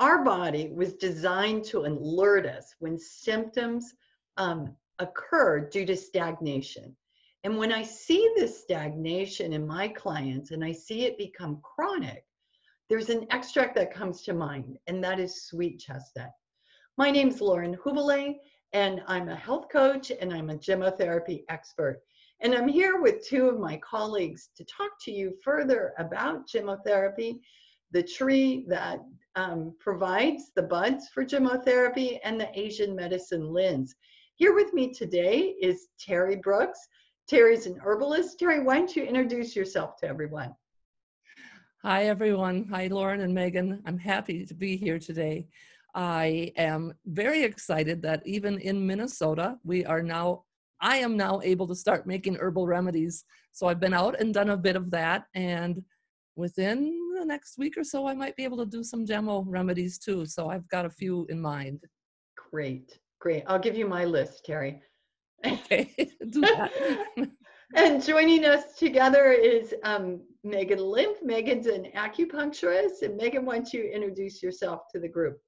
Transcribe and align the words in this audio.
our 0.00 0.24
body 0.24 0.70
was 0.72 0.94
designed 0.94 1.62
to 1.62 1.84
alert 1.84 2.46
us 2.46 2.74
when 2.78 2.98
symptoms 2.98 3.94
um, 4.38 4.74
occur 4.98 5.60
due 5.60 5.84
to 5.84 5.94
stagnation. 5.94 6.96
And 7.44 7.58
when 7.58 7.70
I 7.70 7.82
see 7.82 8.32
this 8.34 8.62
stagnation 8.62 9.52
in 9.52 9.66
my 9.66 9.88
clients 9.88 10.52
and 10.52 10.64
I 10.64 10.72
see 10.72 11.04
it 11.04 11.18
become 11.18 11.60
chronic, 11.62 12.24
there's 12.88 13.10
an 13.10 13.26
extract 13.30 13.76
that 13.76 13.94
comes 13.94 14.22
to 14.22 14.32
mind, 14.32 14.78
and 14.86 15.04
that 15.04 15.20
is 15.20 15.44
sweet 15.44 15.78
chestnut. 15.78 16.30
My 16.96 17.10
name 17.10 17.28
is 17.28 17.40
Lauren 17.40 17.76
Hubele, 17.76 18.36
and 18.72 19.02
I'm 19.06 19.28
a 19.28 19.36
health 19.36 19.68
coach 19.70 20.10
and 20.18 20.32
I'm 20.32 20.50
a 20.50 20.56
gemmotherapy 20.56 21.44
expert. 21.48 22.02
And 22.40 22.54
I'm 22.54 22.68
here 22.68 23.00
with 23.00 23.26
two 23.26 23.48
of 23.48 23.60
my 23.60 23.76
colleagues 23.78 24.48
to 24.56 24.64
talk 24.64 24.92
to 25.02 25.12
you 25.12 25.34
further 25.44 25.92
about 25.98 26.48
gemmotherapy, 26.48 27.40
the 27.90 28.02
tree 28.02 28.64
that 28.68 29.00
um, 29.40 29.74
provides 29.78 30.50
the 30.54 30.62
buds 30.62 31.08
for 31.08 31.24
gemmotherapy 31.24 32.18
and 32.24 32.38
the 32.38 32.50
Asian 32.58 32.94
medicine 32.94 33.52
lens. 33.52 33.94
Here 34.34 34.54
with 34.54 34.72
me 34.74 34.92
today 34.92 35.54
is 35.60 35.88
Terry 35.98 36.36
Brooks. 36.36 36.78
Terry's 37.28 37.66
an 37.66 37.78
herbalist. 37.82 38.38
Terry, 38.38 38.62
why 38.62 38.78
don't 38.78 38.94
you 38.94 39.04
introduce 39.04 39.56
yourself 39.56 39.96
to 39.98 40.06
everyone? 40.06 40.54
Hi, 41.82 42.04
everyone. 42.04 42.66
Hi, 42.70 42.88
Lauren 42.88 43.20
and 43.20 43.34
Megan. 43.34 43.82
I'm 43.86 43.98
happy 43.98 44.44
to 44.44 44.54
be 44.54 44.76
here 44.76 44.98
today. 44.98 45.46
I 45.94 46.52
am 46.56 46.92
very 47.06 47.42
excited 47.42 48.02
that 48.02 48.22
even 48.26 48.58
in 48.58 48.86
Minnesota, 48.86 49.56
we 49.64 49.86
are 49.86 50.02
now, 50.02 50.44
I 50.80 50.98
am 50.98 51.16
now 51.16 51.40
able 51.42 51.66
to 51.68 51.74
start 51.74 52.06
making 52.06 52.36
herbal 52.36 52.66
remedies. 52.66 53.24
So 53.52 53.66
I've 53.66 53.80
been 53.80 53.94
out 53.94 54.20
and 54.20 54.34
done 54.34 54.50
a 54.50 54.56
bit 54.56 54.76
of 54.76 54.90
that. 54.90 55.24
And 55.34 55.82
within 56.36 57.09
next 57.30 57.56
week 57.58 57.78
or 57.78 57.84
so, 57.84 58.06
I 58.06 58.14
might 58.14 58.36
be 58.36 58.44
able 58.44 58.58
to 58.58 58.66
do 58.66 58.82
some 58.82 59.06
Gemmo 59.06 59.44
remedies 59.46 59.98
too. 59.98 60.26
So 60.26 60.50
I've 60.50 60.68
got 60.68 60.84
a 60.84 60.90
few 60.90 61.26
in 61.30 61.40
mind. 61.40 61.80
Great, 62.50 62.98
great. 63.20 63.44
I'll 63.46 63.58
give 63.58 63.76
you 63.76 63.86
my 63.86 64.04
list, 64.04 64.44
Terry. 64.44 64.82
Okay, 65.46 65.94
do 66.30 66.40
that. 66.40 66.72
and 67.76 68.02
joining 68.04 68.44
us 68.44 68.74
together 68.76 69.32
is 69.32 69.74
um, 69.84 70.20
Megan 70.42 70.80
Limp. 70.80 71.18
Megan's 71.22 71.66
an 71.66 71.86
acupuncturist. 71.96 73.02
And 73.02 73.16
Megan, 73.16 73.46
why 73.46 73.56
don't 73.56 73.72
you 73.72 73.84
introduce 73.84 74.42
yourself 74.42 74.82
to 74.92 74.98
the 74.98 75.08
group? 75.08 75.38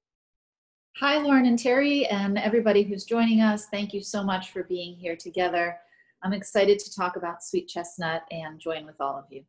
Hi, 0.98 1.19
Lauren 1.19 1.46
and 1.46 1.58
Terry, 1.58 2.06
and 2.06 2.39
everybody 2.39 2.83
who's 2.83 3.05
joining 3.05 3.41
us. 3.41 3.67
Thank 3.67 3.92
you 3.92 4.02
so 4.02 4.22
much 4.22 4.50
for 4.50 4.64
being 4.64 4.94
here 4.94 5.17
together. 5.17 5.77
I'm 6.22 6.34
excited 6.34 6.78
to 6.78 6.94
talk 6.94 7.17
about 7.17 7.42
sweet 7.42 7.67
chestnut 7.67 8.22
and 8.30 8.61
join 8.61 8.86
with 8.86 9.00
all 9.00 9.19
of 9.19 9.24
you. 9.30 9.42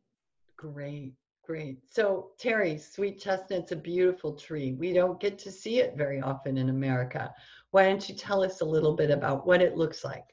Great, 0.56 1.12
great. 1.46 1.78
So, 1.90 2.30
Terry, 2.38 2.78
sweet 2.78 3.20
chestnut's 3.20 3.72
a 3.72 3.76
beautiful 3.76 4.34
tree. 4.34 4.72
We 4.72 4.92
don't 4.92 5.20
get 5.20 5.38
to 5.40 5.52
see 5.52 5.80
it 5.80 5.96
very 5.96 6.20
often 6.20 6.56
in 6.58 6.70
America. 6.70 7.32
Why 7.70 7.88
don't 7.88 8.08
you 8.08 8.14
tell 8.14 8.42
us 8.42 8.60
a 8.60 8.64
little 8.64 8.94
bit 8.94 9.10
about 9.10 9.46
what 9.46 9.62
it 9.62 9.76
looks 9.76 10.04
like? 10.04 10.24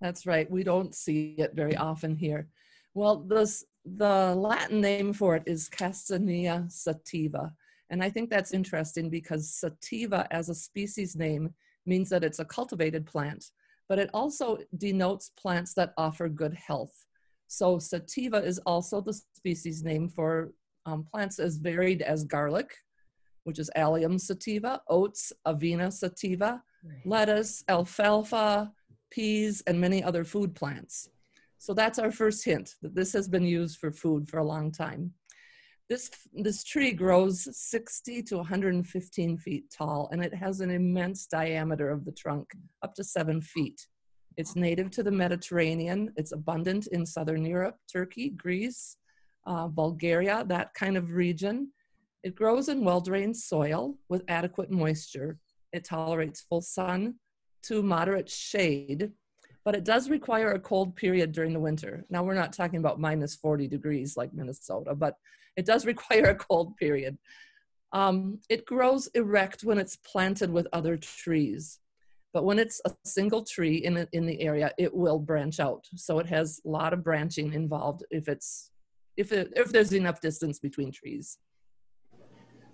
That's 0.00 0.26
right. 0.26 0.50
We 0.50 0.62
don't 0.62 0.94
see 0.94 1.34
it 1.38 1.54
very 1.54 1.76
often 1.76 2.16
here. 2.16 2.48
Well, 2.94 3.20
this, 3.20 3.64
the 3.84 4.34
Latin 4.34 4.80
name 4.80 5.12
for 5.12 5.36
it 5.36 5.44
is 5.46 5.68
Castanea 5.68 6.70
sativa 6.70 7.52
and 7.90 8.02
I 8.02 8.08
think 8.08 8.30
that's 8.30 8.52
interesting 8.52 9.10
because 9.10 9.52
sativa 9.52 10.26
as 10.30 10.48
a 10.48 10.54
species 10.54 11.16
name 11.16 11.52
means 11.84 12.08
that 12.10 12.22
it's 12.22 12.38
a 12.38 12.44
cultivated 12.44 13.04
plant, 13.04 13.50
but 13.88 13.98
it 13.98 14.10
also 14.14 14.58
denotes 14.78 15.30
plants 15.30 15.74
that 15.74 15.92
offer 15.98 16.28
good 16.28 16.54
health. 16.54 17.04
So 17.52 17.80
sativa 17.80 18.36
is 18.36 18.60
also 18.60 19.00
the 19.00 19.12
species 19.12 19.82
name 19.82 20.08
for 20.08 20.52
um, 20.86 21.02
plants 21.02 21.40
as 21.40 21.56
varied 21.56 22.00
as 22.00 22.22
garlic, 22.22 22.70
which 23.42 23.58
is 23.58 23.68
Allium 23.74 24.20
sativa, 24.20 24.80
oats, 24.88 25.32
Avena 25.44 25.92
sativa, 25.92 26.62
right. 26.84 27.04
lettuce, 27.04 27.64
alfalfa, 27.66 28.70
peas, 29.10 29.64
and 29.66 29.80
many 29.80 30.00
other 30.00 30.22
food 30.22 30.54
plants. 30.54 31.08
So 31.58 31.74
that's 31.74 31.98
our 31.98 32.12
first 32.12 32.44
hint 32.44 32.76
that 32.82 32.94
this 32.94 33.12
has 33.14 33.26
been 33.26 33.44
used 33.44 33.78
for 33.78 33.90
food 33.90 34.28
for 34.28 34.38
a 34.38 34.44
long 34.44 34.70
time. 34.70 35.12
This, 35.88 36.08
this 36.32 36.62
tree 36.62 36.92
grows 36.92 37.48
60 37.50 38.22
to 38.22 38.36
115 38.36 39.38
feet 39.38 39.64
tall 39.76 40.08
and 40.12 40.24
it 40.24 40.32
has 40.32 40.60
an 40.60 40.70
immense 40.70 41.26
diameter 41.26 41.90
of 41.90 42.04
the 42.04 42.12
trunk, 42.12 42.52
up 42.84 42.94
to 42.94 43.02
seven 43.02 43.40
feet. 43.40 43.88
It's 44.40 44.56
native 44.56 44.90
to 44.92 45.02
the 45.02 45.10
Mediterranean. 45.10 46.14
It's 46.16 46.32
abundant 46.32 46.86
in 46.86 47.04
Southern 47.04 47.44
Europe, 47.44 47.76
Turkey, 47.92 48.30
Greece, 48.30 48.96
uh, 49.46 49.68
Bulgaria, 49.68 50.44
that 50.46 50.72
kind 50.72 50.96
of 50.96 51.10
region. 51.10 51.72
It 52.22 52.34
grows 52.34 52.70
in 52.70 52.82
well-drained 52.82 53.36
soil 53.36 53.98
with 54.08 54.24
adequate 54.28 54.70
moisture. 54.70 55.38
It 55.74 55.84
tolerates 55.84 56.40
full 56.40 56.62
sun 56.62 57.16
to 57.64 57.82
moderate 57.82 58.30
shade, 58.30 59.12
but 59.62 59.74
it 59.74 59.84
does 59.84 60.08
require 60.08 60.52
a 60.52 60.58
cold 60.58 60.96
period 60.96 61.32
during 61.32 61.52
the 61.52 61.60
winter. 61.60 62.06
Now, 62.08 62.22
we're 62.22 62.32
not 62.32 62.54
talking 62.54 62.78
about 62.78 62.98
minus 62.98 63.36
40 63.36 63.68
degrees 63.68 64.16
like 64.16 64.32
Minnesota, 64.32 64.94
but 64.94 65.16
it 65.54 65.66
does 65.66 65.84
require 65.92 66.30
a 66.30 66.34
cold 66.34 66.78
period. 66.78 67.18
Um, 67.92 68.38
it 68.48 68.64
grows 68.64 69.06
erect 69.08 69.64
when 69.64 69.76
it's 69.76 69.96
planted 69.96 70.50
with 70.50 70.66
other 70.72 70.96
trees. 70.96 71.78
But 72.32 72.44
when 72.44 72.58
it's 72.58 72.80
a 72.84 72.92
single 73.04 73.44
tree 73.44 73.78
in, 73.78 74.06
in 74.12 74.26
the 74.26 74.40
area, 74.40 74.70
it 74.78 74.94
will 74.94 75.18
branch 75.18 75.58
out. 75.58 75.84
So 75.96 76.18
it 76.20 76.26
has 76.26 76.60
a 76.64 76.68
lot 76.68 76.92
of 76.92 77.02
branching 77.02 77.52
involved 77.52 78.04
if, 78.10 78.28
it's, 78.28 78.70
if, 79.16 79.32
it, 79.32 79.52
if 79.56 79.72
there's 79.72 79.92
enough 79.92 80.20
distance 80.20 80.58
between 80.60 80.92
trees. 80.92 81.38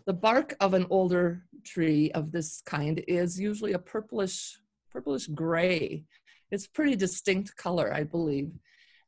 The 0.06 0.12
bark 0.12 0.54
of 0.60 0.74
an 0.74 0.86
older 0.90 1.42
tree 1.64 2.10
of 2.12 2.32
this 2.32 2.62
kind 2.66 3.02
is 3.08 3.40
usually 3.40 3.72
a 3.72 3.78
purplish, 3.78 4.58
purplish 4.92 5.26
gray. 5.26 6.04
It's 6.50 6.66
pretty 6.66 6.94
distinct 6.94 7.56
color, 7.56 7.92
I 7.92 8.04
believe. 8.04 8.52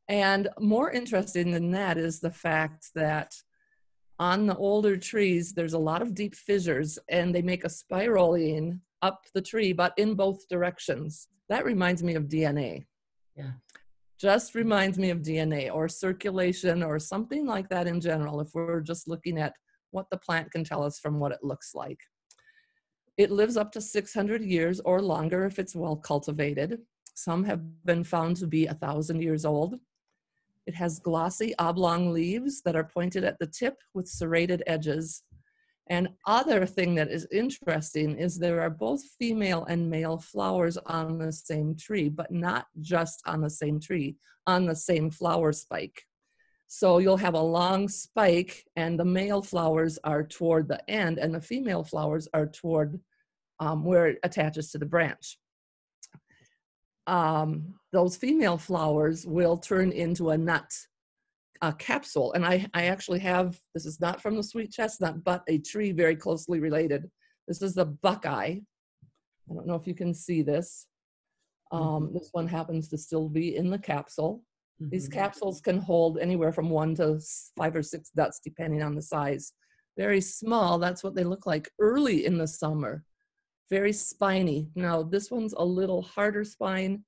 And 0.08 0.48
more 0.58 0.90
interesting 0.90 1.50
than 1.50 1.70
that 1.72 1.98
is 1.98 2.20
the 2.20 2.30
fact 2.30 2.88
that 2.94 3.34
on 4.18 4.46
the 4.46 4.56
older 4.56 4.96
trees, 4.96 5.52
there's 5.52 5.74
a 5.74 5.78
lot 5.78 6.02
of 6.02 6.14
deep 6.14 6.34
fissures 6.34 6.98
and 7.08 7.34
they 7.34 7.42
make 7.42 7.64
a 7.64 7.70
spiraling 7.70 8.80
up 9.02 9.20
the 9.34 9.42
tree, 9.42 9.72
but 9.72 9.92
in 9.96 10.14
both 10.14 10.48
directions. 10.48 11.28
That 11.48 11.64
reminds 11.64 12.02
me 12.02 12.14
of 12.14 12.24
DNA. 12.24 12.86
Yeah. 13.36 13.52
Just 14.18 14.54
reminds 14.54 14.98
me 14.98 15.10
of 15.10 15.18
DNA 15.18 15.72
or 15.72 15.88
circulation 15.88 16.82
or 16.82 16.98
something 16.98 17.46
like 17.46 17.68
that 17.68 17.86
in 17.86 18.00
general, 18.00 18.40
if 18.40 18.48
we're 18.52 18.80
just 18.80 19.08
looking 19.08 19.38
at 19.38 19.54
what 19.90 20.06
the 20.10 20.18
plant 20.18 20.50
can 20.50 20.64
tell 20.64 20.82
us 20.82 20.98
from 20.98 21.18
what 21.18 21.32
it 21.32 21.42
looks 21.42 21.74
like. 21.74 22.00
It 23.16 23.30
lives 23.30 23.56
up 23.56 23.72
to 23.72 23.80
600 23.80 24.42
years 24.42 24.80
or 24.80 25.00
longer 25.00 25.44
if 25.44 25.58
it's 25.58 25.74
well 25.74 25.96
cultivated. 25.96 26.80
Some 27.14 27.44
have 27.44 27.60
been 27.84 28.04
found 28.04 28.36
to 28.36 28.46
be 28.46 28.66
a 28.66 28.74
thousand 28.74 29.22
years 29.22 29.44
old. 29.44 29.76
It 30.66 30.74
has 30.74 31.00
glossy 31.00 31.54
oblong 31.58 32.12
leaves 32.12 32.60
that 32.62 32.76
are 32.76 32.84
pointed 32.84 33.24
at 33.24 33.38
the 33.38 33.46
tip 33.46 33.76
with 33.94 34.06
serrated 34.06 34.62
edges. 34.66 35.22
And 35.90 36.10
other 36.26 36.66
thing 36.66 36.94
that 36.96 37.10
is 37.10 37.26
interesting 37.32 38.18
is 38.18 38.38
there 38.38 38.60
are 38.60 38.70
both 38.70 39.02
female 39.18 39.64
and 39.64 39.88
male 39.88 40.18
flowers 40.18 40.76
on 40.76 41.18
the 41.18 41.32
same 41.32 41.76
tree, 41.76 42.08
but 42.08 42.30
not 42.30 42.66
just 42.80 43.22
on 43.26 43.40
the 43.40 43.50
same 43.50 43.80
tree, 43.80 44.16
on 44.46 44.66
the 44.66 44.76
same 44.76 45.10
flower 45.10 45.52
spike. 45.52 46.02
So 46.66 46.98
you'll 46.98 47.16
have 47.16 47.34
a 47.34 47.40
long 47.40 47.88
spike 47.88 48.64
and 48.76 48.98
the 48.98 49.04
male 49.04 49.40
flowers 49.40 49.98
are 50.04 50.22
toward 50.22 50.68
the 50.68 50.88
end 50.90 51.18
and 51.18 51.34
the 51.34 51.40
female 51.40 51.84
flowers 51.84 52.28
are 52.34 52.46
toward 52.46 53.00
um, 53.58 53.84
where 53.84 54.08
it 54.08 54.18
attaches 54.22 54.70
to 54.72 54.78
the 54.78 54.86
branch 54.86 55.38
um, 57.08 57.74
those 57.90 58.16
female 58.16 58.58
flowers 58.58 59.26
will 59.26 59.56
turn 59.56 59.90
into 59.90 60.30
a 60.30 60.38
nut 60.38 60.70
a 61.62 61.72
capsule. 61.72 62.32
And 62.32 62.44
I, 62.44 62.66
I 62.74 62.86
actually 62.86 63.20
have, 63.20 63.58
this 63.74 63.86
is 63.86 64.00
not 64.00 64.20
from 64.20 64.36
the 64.36 64.42
sweet 64.42 64.72
chestnut, 64.72 65.24
but 65.24 65.42
a 65.48 65.58
tree 65.58 65.92
very 65.92 66.16
closely 66.16 66.60
related. 66.60 67.10
This 67.46 67.62
is 67.62 67.74
the 67.74 67.86
buckeye. 67.86 68.56
I 69.50 69.54
don't 69.54 69.66
know 69.66 69.74
if 69.74 69.86
you 69.86 69.94
can 69.94 70.14
see 70.14 70.42
this. 70.42 70.86
Um, 71.72 71.82
mm-hmm. 71.82 72.14
This 72.14 72.28
one 72.32 72.48
happens 72.48 72.88
to 72.88 72.98
still 72.98 73.28
be 73.28 73.56
in 73.56 73.70
the 73.70 73.78
capsule. 73.78 74.42
Mm-hmm. 74.82 74.90
These 74.90 75.08
capsules 75.08 75.60
can 75.60 75.78
hold 75.78 76.18
anywhere 76.18 76.52
from 76.52 76.70
one 76.70 76.94
to 76.96 77.20
five 77.56 77.74
or 77.74 77.82
six 77.82 78.10
nuts, 78.14 78.40
depending 78.44 78.82
on 78.82 78.94
the 78.94 79.02
size. 79.02 79.52
Very 79.96 80.20
small, 80.20 80.78
that's 80.78 81.02
what 81.02 81.14
they 81.14 81.24
look 81.24 81.46
like 81.46 81.70
early 81.78 82.24
in 82.24 82.38
the 82.38 82.46
summer 82.46 83.04
very 83.70 83.92
spiny. 83.92 84.70
Now 84.74 85.02
this 85.02 85.30
one's 85.30 85.52
a 85.52 85.64
little 85.64 86.02
harder 86.02 86.44
spine 86.44 87.04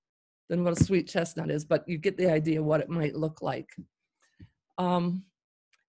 than 0.48 0.64
what 0.64 0.78
a 0.78 0.84
sweet 0.84 1.08
chestnut 1.08 1.50
is, 1.50 1.64
but 1.64 1.88
you 1.88 1.98
get 1.98 2.16
the 2.16 2.30
idea 2.30 2.62
what 2.62 2.80
it 2.80 2.88
might 2.88 3.14
look 3.14 3.42
like. 3.42 3.68
Um, 4.78 5.24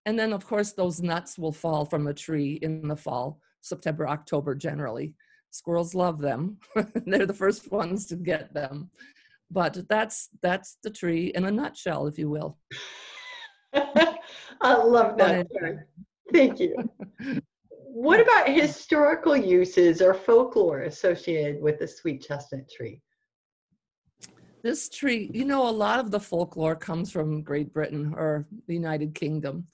and 0.05 0.17
then 0.17 0.33
of 0.33 0.45
course 0.45 0.73
those 0.73 1.01
nuts 1.01 1.37
will 1.37 1.51
fall 1.51 1.85
from 1.85 2.03
the 2.03 2.13
tree 2.13 2.59
in 2.61 2.87
the 2.87 2.95
fall, 2.95 3.39
September, 3.61 4.07
October 4.07 4.55
generally. 4.55 5.15
Squirrels 5.51 5.93
love 5.93 6.19
them. 6.19 6.57
They're 7.05 7.25
the 7.25 7.33
first 7.33 7.71
ones 7.71 8.05
to 8.07 8.15
get 8.15 8.53
them. 8.53 8.89
But 9.51 9.87
that's 9.89 10.29
that's 10.41 10.77
the 10.81 10.89
tree 10.89 11.33
in 11.35 11.43
a 11.43 11.51
nutshell, 11.51 12.07
if 12.07 12.17
you 12.17 12.29
will. 12.29 12.57
I 13.73 14.75
love 14.75 15.17
that. 15.17 15.47
Thank 16.31 16.59
you. 16.59 16.75
what 17.69 18.19
about 18.21 18.47
historical 18.47 19.35
uses 19.35 20.01
or 20.01 20.13
folklore 20.13 20.83
associated 20.83 21.61
with 21.61 21.79
the 21.79 21.87
sweet 21.87 22.21
chestnut 22.21 22.69
tree? 22.69 23.01
This 24.63 24.89
tree, 24.89 25.31
you 25.33 25.45
know, 25.45 25.67
a 25.67 25.71
lot 25.71 25.99
of 25.99 26.11
the 26.11 26.19
folklore 26.19 26.75
comes 26.75 27.11
from 27.11 27.41
Great 27.41 27.73
Britain 27.73 28.13
or 28.15 28.45
the 28.67 28.75
United 28.75 29.15
Kingdom. 29.15 29.67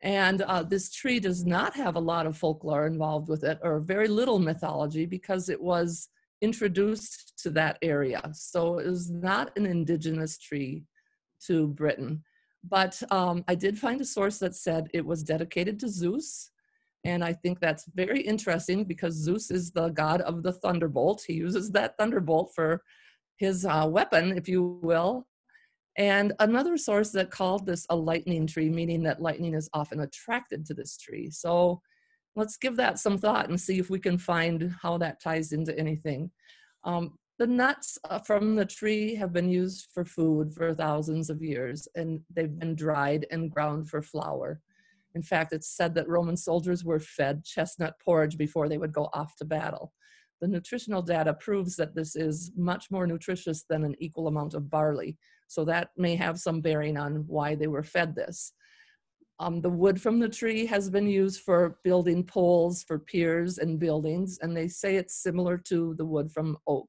And 0.00 0.42
uh, 0.42 0.62
this 0.62 0.90
tree 0.90 1.20
does 1.20 1.44
not 1.44 1.76
have 1.76 1.96
a 1.96 2.00
lot 2.00 2.26
of 2.26 2.36
folklore 2.36 2.86
involved 2.86 3.28
with 3.28 3.44
it, 3.44 3.58
or 3.62 3.78
very 3.78 4.08
little 4.08 4.38
mythology, 4.38 5.06
because 5.06 5.48
it 5.48 5.60
was 5.60 6.08
introduced 6.40 7.34
to 7.42 7.50
that 7.50 7.78
area. 7.82 8.22
So 8.32 8.78
it 8.78 8.86
was 8.86 9.10
not 9.10 9.56
an 9.56 9.66
indigenous 9.66 10.38
tree 10.38 10.84
to 11.46 11.68
Britain. 11.68 12.24
But 12.64 13.00
um, 13.10 13.44
I 13.48 13.54
did 13.54 13.78
find 13.78 14.00
a 14.00 14.04
source 14.04 14.38
that 14.38 14.56
said 14.56 14.88
it 14.94 15.04
was 15.04 15.22
dedicated 15.22 15.78
to 15.80 15.88
Zeus. 15.88 16.50
And 17.04 17.22
I 17.22 17.32
think 17.32 17.60
that's 17.60 17.84
very 17.94 18.20
interesting 18.20 18.84
because 18.84 19.14
Zeus 19.14 19.50
is 19.50 19.72
the 19.72 19.88
god 19.88 20.20
of 20.22 20.42
the 20.42 20.52
thunderbolt. 20.52 21.22
He 21.26 21.34
uses 21.34 21.70
that 21.72 21.96
thunderbolt 21.98 22.52
for 22.54 22.82
his 23.42 23.66
uh, 23.66 23.86
weapon, 23.90 24.38
if 24.38 24.48
you 24.48 24.78
will. 24.82 25.26
And 25.98 26.32
another 26.38 26.78
source 26.78 27.10
that 27.10 27.32
called 27.32 27.66
this 27.66 27.84
a 27.90 27.96
lightning 27.96 28.46
tree, 28.46 28.70
meaning 28.70 29.02
that 29.02 29.20
lightning 29.20 29.54
is 29.54 29.68
often 29.74 30.00
attracted 30.00 30.64
to 30.66 30.74
this 30.74 30.96
tree. 30.96 31.28
So 31.28 31.82
let's 32.36 32.56
give 32.56 32.76
that 32.76 33.00
some 33.00 33.18
thought 33.18 33.48
and 33.48 33.60
see 33.60 33.80
if 33.80 33.90
we 33.90 33.98
can 33.98 34.16
find 34.16 34.72
how 34.80 34.96
that 34.98 35.20
ties 35.20 35.52
into 35.52 35.76
anything. 35.76 36.30
Um, 36.84 37.18
the 37.40 37.48
nuts 37.48 37.98
uh, 38.08 38.20
from 38.20 38.54
the 38.54 38.64
tree 38.64 39.16
have 39.16 39.32
been 39.32 39.48
used 39.48 39.88
for 39.92 40.04
food 40.04 40.54
for 40.54 40.72
thousands 40.72 41.28
of 41.28 41.42
years, 41.42 41.88
and 41.96 42.20
they've 42.32 42.58
been 42.58 42.76
dried 42.76 43.26
and 43.32 43.50
ground 43.50 43.90
for 43.90 44.02
flour. 44.02 44.60
In 45.16 45.22
fact, 45.22 45.52
it's 45.52 45.76
said 45.76 45.94
that 45.96 46.08
Roman 46.08 46.36
soldiers 46.36 46.84
were 46.84 47.00
fed 47.00 47.44
chestnut 47.44 47.94
porridge 48.02 48.38
before 48.38 48.68
they 48.68 48.78
would 48.78 48.92
go 48.92 49.08
off 49.12 49.34
to 49.38 49.44
battle. 49.44 49.92
The 50.42 50.48
nutritional 50.48 51.02
data 51.02 51.34
proves 51.34 51.76
that 51.76 51.94
this 51.94 52.16
is 52.16 52.50
much 52.56 52.90
more 52.90 53.06
nutritious 53.06 53.62
than 53.70 53.84
an 53.84 53.94
equal 54.00 54.26
amount 54.26 54.54
of 54.54 54.68
barley, 54.68 55.16
so 55.46 55.64
that 55.66 55.90
may 55.96 56.16
have 56.16 56.40
some 56.40 56.60
bearing 56.60 56.98
on 56.98 57.24
why 57.28 57.54
they 57.54 57.68
were 57.68 57.84
fed 57.84 58.16
this. 58.16 58.52
Um, 59.38 59.60
the 59.60 59.70
wood 59.70 60.02
from 60.02 60.18
the 60.18 60.28
tree 60.28 60.66
has 60.66 60.90
been 60.90 61.06
used 61.06 61.42
for 61.42 61.78
building 61.84 62.24
poles 62.24 62.82
for 62.82 62.98
piers 62.98 63.58
and 63.58 63.78
buildings, 63.78 64.40
and 64.42 64.56
they 64.56 64.66
say 64.66 64.96
it's 64.96 65.22
similar 65.22 65.58
to 65.68 65.94
the 65.96 66.04
wood 66.04 66.32
from 66.32 66.58
oak. 66.66 66.88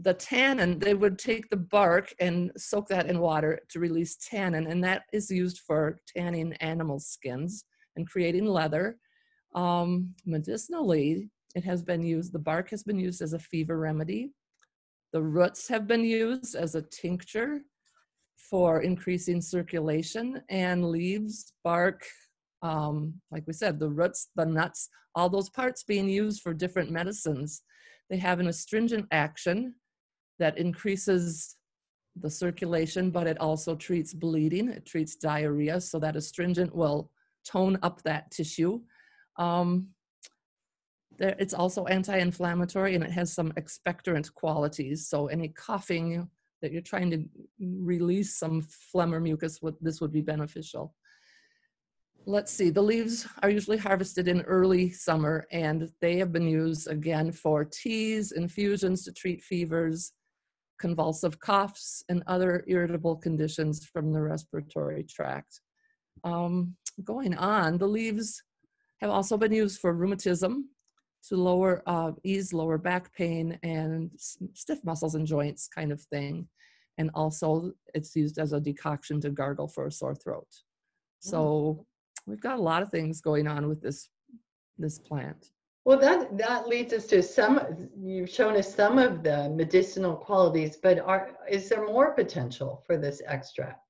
The 0.00 0.14
tannin, 0.14 0.78
they 0.78 0.94
would 0.94 1.18
take 1.18 1.50
the 1.50 1.56
bark 1.58 2.14
and 2.20 2.52
soak 2.56 2.88
that 2.88 3.10
in 3.10 3.18
water 3.18 3.60
to 3.68 3.80
release 3.80 4.16
tannin, 4.16 4.66
and 4.66 4.82
that 4.82 5.02
is 5.12 5.30
used 5.30 5.58
for 5.66 6.00
tanning 6.16 6.54
animal 6.54 7.00
skins 7.00 7.66
and 7.96 8.08
creating 8.08 8.46
leather. 8.46 8.96
Um, 9.54 10.14
medicinally, 10.24 11.30
it 11.54 11.64
has 11.64 11.82
been 11.82 12.02
used, 12.02 12.32
the 12.32 12.38
bark 12.38 12.70
has 12.70 12.82
been 12.82 12.98
used 12.98 13.22
as 13.22 13.32
a 13.32 13.38
fever 13.38 13.78
remedy. 13.78 14.32
The 15.12 15.22
roots 15.22 15.68
have 15.68 15.86
been 15.86 16.04
used 16.04 16.54
as 16.54 16.74
a 16.74 16.82
tincture 16.82 17.60
for 18.50 18.82
increasing 18.82 19.40
circulation 19.40 20.42
and 20.48 20.90
leaves, 20.90 21.52
bark, 21.64 22.04
um, 22.62 23.14
like 23.30 23.44
we 23.46 23.52
said, 23.52 23.78
the 23.78 23.88
roots, 23.88 24.28
the 24.36 24.44
nuts, 24.44 24.88
all 25.14 25.28
those 25.28 25.50
parts 25.50 25.82
being 25.82 26.08
used 26.08 26.42
for 26.42 26.54
different 26.54 26.90
medicines. 26.90 27.62
They 28.10 28.18
have 28.18 28.40
an 28.40 28.48
astringent 28.48 29.06
action 29.10 29.74
that 30.38 30.58
increases 30.58 31.56
the 32.16 32.30
circulation, 32.30 33.10
but 33.10 33.26
it 33.26 33.38
also 33.40 33.74
treats 33.74 34.14
bleeding, 34.14 34.68
it 34.68 34.86
treats 34.86 35.16
diarrhea, 35.16 35.80
so 35.80 35.98
that 35.98 36.16
astringent 36.16 36.74
will 36.74 37.10
tone 37.46 37.78
up 37.82 38.02
that 38.02 38.30
tissue. 38.30 38.80
Um, 39.38 39.88
it's 41.20 41.54
also 41.54 41.86
anti-inflammatory 41.86 42.94
and 42.94 43.04
it 43.04 43.10
has 43.10 43.32
some 43.32 43.52
expectorant 43.52 44.32
qualities. 44.34 45.08
So 45.08 45.26
any 45.26 45.48
coughing 45.48 46.28
that 46.62 46.72
you're 46.72 46.82
trying 46.82 47.10
to 47.10 47.24
release 47.60 48.36
some 48.36 48.62
phlegm 48.62 49.14
or 49.14 49.20
mucus, 49.20 49.60
this 49.80 50.00
would 50.00 50.12
be 50.12 50.20
beneficial. 50.20 50.94
Let's 52.26 52.52
see, 52.52 52.70
the 52.70 52.82
leaves 52.82 53.26
are 53.42 53.50
usually 53.50 53.78
harvested 53.78 54.28
in 54.28 54.42
early 54.42 54.90
summer 54.90 55.46
and 55.50 55.90
they 56.00 56.18
have 56.18 56.32
been 56.32 56.46
used 56.46 56.88
again 56.88 57.32
for 57.32 57.64
teas, 57.64 58.32
infusions 58.32 59.04
to 59.04 59.12
treat 59.12 59.42
fevers, 59.42 60.12
convulsive 60.78 61.40
coughs, 61.40 62.04
and 62.08 62.22
other 62.26 62.64
irritable 62.66 63.16
conditions 63.16 63.84
from 63.86 64.12
the 64.12 64.20
respiratory 64.20 65.04
tract. 65.04 65.60
Um, 66.24 66.76
going 67.04 67.34
on, 67.34 67.78
the 67.78 67.86
leaves 67.86 68.42
have 69.00 69.10
also 69.10 69.36
been 69.36 69.52
used 69.52 69.80
for 69.80 69.92
rheumatism, 69.92 70.68
to 71.28 71.36
lower, 71.36 71.82
uh, 71.86 72.12
ease 72.24 72.52
lower 72.52 72.78
back 72.78 73.12
pain 73.14 73.58
and 73.62 74.10
stiff 74.54 74.82
muscles 74.84 75.14
and 75.14 75.26
joints 75.26 75.68
kind 75.68 75.92
of 75.92 76.00
thing. 76.02 76.48
And 76.96 77.10
also 77.14 77.72
it's 77.94 78.16
used 78.16 78.38
as 78.38 78.52
a 78.52 78.60
decoction 78.60 79.20
to 79.20 79.30
gargle 79.30 79.68
for 79.68 79.86
a 79.86 79.92
sore 79.92 80.14
throat. 80.14 80.48
So 81.20 81.86
we've 82.26 82.40
got 82.40 82.58
a 82.58 82.62
lot 82.62 82.82
of 82.82 82.90
things 82.90 83.20
going 83.20 83.46
on 83.46 83.68
with 83.68 83.80
this, 83.82 84.08
this 84.78 84.98
plant. 84.98 85.50
Well, 85.84 85.98
that, 86.00 86.36
that 86.36 86.68
leads 86.68 86.92
us 86.92 87.06
to 87.06 87.22
some, 87.22 87.60
you've 87.96 88.28
shown 88.28 88.56
us 88.56 88.74
some 88.74 88.98
of 88.98 89.22
the 89.22 89.48
medicinal 89.50 90.16
qualities, 90.16 90.76
but 90.82 90.98
are, 90.98 91.30
is 91.48 91.68
there 91.68 91.86
more 91.86 92.12
potential 92.12 92.82
for 92.86 92.96
this 92.96 93.22
extract? 93.26 93.87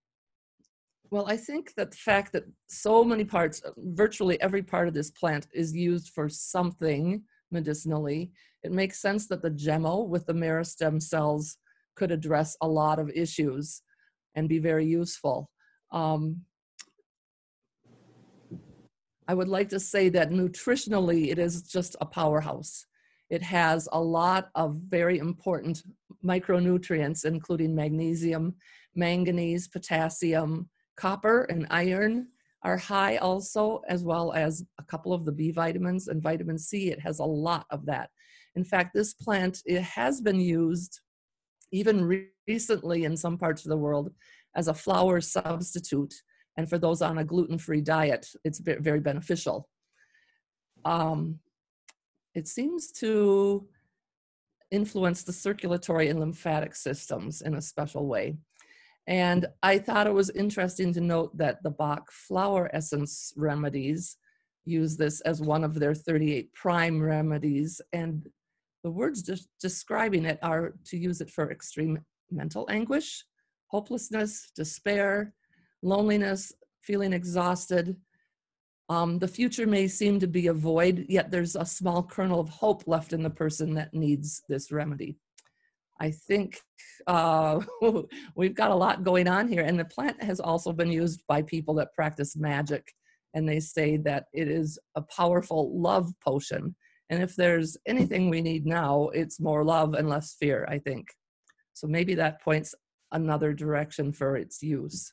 Well, 1.10 1.24
I 1.26 1.36
think 1.36 1.74
that 1.74 1.90
the 1.90 1.96
fact 1.96 2.32
that 2.32 2.44
so 2.68 3.02
many 3.02 3.24
parts, 3.24 3.62
virtually 3.78 4.40
every 4.42 4.62
part 4.62 4.88
of 4.88 4.94
this 4.94 5.10
plant 5.10 5.46
is 5.54 5.74
used 5.74 6.10
for 6.10 6.28
something 6.28 7.22
medicinally, 7.50 8.30
it 8.62 8.72
makes 8.72 9.00
sense 9.00 9.26
that 9.28 9.40
the 9.40 9.50
gemmo 9.50 10.06
with 10.06 10.26
the 10.26 10.34
meristem 10.34 11.02
cells 11.02 11.56
could 11.96 12.10
address 12.10 12.56
a 12.60 12.68
lot 12.68 12.98
of 12.98 13.10
issues 13.10 13.82
and 14.34 14.48
be 14.48 14.58
very 14.58 14.84
useful. 14.84 15.50
Um, 15.92 16.42
I 19.26 19.34
would 19.34 19.48
like 19.48 19.70
to 19.70 19.80
say 19.80 20.10
that 20.10 20.30
nutritionally, 20.30 21.30
it 21.30 21.38
is 21.38 21.62
just 21.62 21.96
a 22.00 22.06
powerhouse. 22.06 22.86
It 23.30 23.42
has 23.42 23.88
a 23.92 24.00
lot 24.00 24.48
of 24.54 24.76
very 24.88 25.18
important 25.18 25.82
micronutrients, 26.24 27.24
including 27.24 27.74
magnesium, 27.74 28.56
manganese, 28.94 29.68
potassium, 29.68 30.68
Copper 30.98 31.44
and 31.44 31.66
iron 31.70 32.26
are 32.62 32.76
high 32.76 33.16
also, 33.18 33.82
as 33.88 34.02
well 34.02 34.32
as 34.32 34.64
a 34.80 34.82
couple 34.82 35.12
of 35.12 35.24
the 35.24 35.32
B 35.32 35.52
vitamins 35.52 36.08
and 36.08 36.20
vitamin 36.20 36.58
C. 36.58 36.90
It 36.90 37.00
has 37.00 37.20
a 37.20 37.24
lot 37.24 37.66
of 37.70 37.86
that. 37.86 38.10
In 38.56 38.64
fact, 38.64 38.94
this 38.94 39.14
plant 39.14 39.62
it 39.64 39.82
has 39.82 40.20
been 40.20 40.40
used 40.40 41.00
even 41.70 42.04
re 42.04 42.26
recently 42.48 43.04
in 43.04 43.14
some 43.16 43.36
parts 43.36 43.64
of 43.64 43.68
the 43.68 43.76
world 43.76 44.10
as 44.56 44.68
a 44.68 44.74
flour 44.74 45.20
substitute. 45.20 46.14
And 46.56 46.68
for 46.68 46.78
those 46.78 47.02
on 47.02 47.18
a 47.18 47.24
gluten-free 47.24 47.82
diet, 47.82 48.26
it's 48.42 48.58
very 48.58 49.00
beneficial. 49.00 49.68
Um, 50.84 51.38
it 52.34 52.48
seems 52.48 52.90
to 52.92 53.68
influence 54.70 55.22
the 55.22 55.32
circulatory 55.32 56.08
and 56.08 56.18
lymphatic 56.18 56.74
systems 56.74 57.42
in 57.42 57.54
a 57.54 57.60
special 57.60 58.06
way. 58.06 58.38
And 59.08 59.46
I 59.62 59.78
thought 59.78 60.06
it 60.06 60.12
was 60.12 60.28
interesting 60.28 60.92
to 60.92 61.00
note 61.00 61.34
that 61.38 61.62
the 61.62 61.70
Bach 61.70 62.12
flower 62.12 62.70
essence 62.74 63.32
remedies 63.38 64.18
use 64.66 64.98
this 64.98 65.22
as 65.22 65.40
one 65.40 65.64
of 65.64 65.80
their 65.80 65.94
38 65.94 66.52
prime 66.52 67.00
remedies. 67.00 67.80
And 67.94 68.28
the 68.84 68.90
words 68.90 69.22
just 69.22 69.48
describing 69.62 70.26
it 70.26 70.38
are 70.42 70.74
to 70.88 70.98
use 70.98 71.22
it 71.22 71.30
for 71.30 71.50
extreme 71.50 72.04
mental 72.30 72.66
anguish, 72.70 73.24
hopelessness, 73.68 74.52
despair, 74.54 75.32
loneliness, 75.82 76.52
feeling 76.82 77.14
exhausted. 77.14 77.96
Um, 78.90 79.18
the 79.20 79.28
future 79.28 79.66
may 79.66 79.88
seem 79.88 80.20
to 80.20 80.26
be 80.26 80.48
a 80.48 80.52
void, 80.52 81.06
yet 81.08 81.30
there's 81.30 81.56
a 81.56 81.64
small 81.64 82.02
kernel 82.02 82.40
of 82.40 82.50
hope 82.50 82.82
left 82.86 83.14
in 83.14 83.22
the 83.22 83.30
person 83.30 83.72
that 83.74 83.94
needs 83.94 84.42
this 84.50 84.70
remedy. 84.70 85.16
I 86.00 86.10
think 86.10 86.60
uh, 87.06 87.60
we've 88.36 88.54
got 88.54 88.70
a 88.70 88.76
lot 88.76 89.04
going 89.04 89.28
on 89.28 89.48
here. 89.48 89.62
And 89.62 89.78
the 89.78 89.84
plant 89.84 90.22
has 90.22 90.40
also 90.40 90.72
been 90.72 90.90
used 90.92 91.22
by 91.28 91.42
people 91.42 91.74
that 91.74 91.92
practice 91.94 92.36
magic. 92.36 92.92
And 93.34 93.48
they 93.48 93.60
say 93.60 93.96
that 93.98 94.26
it 94.32 94.48
is 94.48 94.78
a 94.94 95.02
powerful 95.02 95.78
love 95.80 96.12
potion. 96.24 96.74
And 97.10 97.22
if 97.22 97.36
there's 97.36 97.76
anything 97.86 98.28
we 98.28 98.42
need 98.42 98.66
now, 98.66 99.08
it's 99.14 99.40
more 99.40 99.64
love 99.64 99.94
and 99.94 100.08
less 100.08 100.34
fear, 100.34 100.66
I 100.68 100.78
think. 100.78 101.08
So 101.72 101.86
maybe 101.86 102.14
that 102.16 102.42
points 102.42 102.74
another 103.12 103.52
direction 103.52 104.12
for 104.12 104.36
its 104.36 104.62
use. 104.62 105.12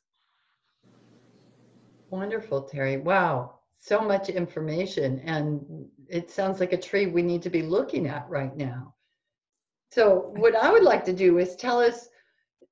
Wonderful, 2.10 2.64
Terry. 2.64 2.98
Wow, 2.98 3.60
so 3.80 4.02
much 4.02 4.30
information. 4.30 5.20
And 5.20 5.88
it 6.10 6.32
sounds 6.32 6.60
like 6.60 6.74
a 6.74 6.78
tree 6.78 7.08
we 7.08 7.22
need 7.22 7.42
to 7.44 7.50
be 7.50 7.62
looking 7.62 8.08
at 8.08 8.28
right 8.30 8.56
now. 8.58 8.95
So 9.96 10.34
what 10.36 10.58
I 10.58 10.70
would 10.74 10.84
like 10.84 11.06
to 11.06 11.14
do 11.14 11.38
is 11.38 11.56
tell 11.56 11.80
us 11.80 12.10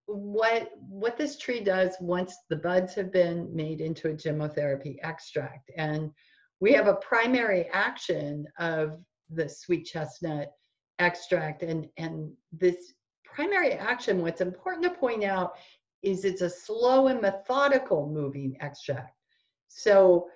what 0.07 0.71
what 0.89 1.15
this 1.15 1.37
tree 1.37 1.61
does 1.61 1.95
once 2.01 2.35
the 2.49 2.57
buds 2.57 2.93
have 2.95 3.13
been 3.13 3.49
made 3.55 3.79
into 3.79 4.09
a 4.09 4.13
gemmotherapy 4.13 4.97
extract. 5.03 5.71
And 5.77 6.11
we 6.59 6.73
have 6.73 6.87
a 6.87 6.95
primary 6.95 7.69
action 7.71 8.45
of 8.59 8.99
the 9.29 9.47
sweet 9.47 9.85
chestnut 9.85 10.51
extract. 10.99 11.63
And 11.63 11.87
and 11.95 12.29
this 12.51 12.93
primary 13.23 13.71
action 13.71 14.21
what's 14.21 14.41
important 14.41 14.83
to 14.83 14.89
point 14.89 15.23
out 15.23 15.53
is 16.01 16.25
it's 16.25 16.41
a 16.41 16.49
slow 16.49 17.07
and 17.07 17.21
methodical 17.21 18.09
moving 18.09 18.57
extract. 18.59 19.15
So 19.69 20.27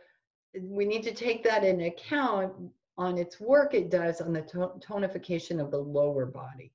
we 0.62 0.86
need 0.86 1.03
to 1.03 1.13
take 1.13 1.44
that 1.44 1.65
in 1.65 1.82
account 1.82 2.53
on 2.98 3.17
its 3.17 3.41
work 3.41 3.74
it 3.74 3.91
does 3.91 4.22
on 4.22 4.32
the 4.32 4.41
tonification 4.41 5.60
of 5.60 5.70
the 5.70 5.77
lower 5.77 6.25
body 6.25 6.72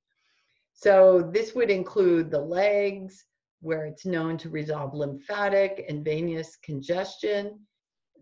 so 0.74 1.30
this 1.32 1.54
would 1.54 1.70
include 1.70 2.30
the 2.30 2.40
legs 2.40 3.24
where 3.60 3.86
it's 3.86 4.04
known 4.04 4.36
to 4.38 4.50
resolve 4.50 4.94
lymphatic 4.94 5.84
and 5.88 6.04
venous 6.04 6.56
congestion 6.64 7.58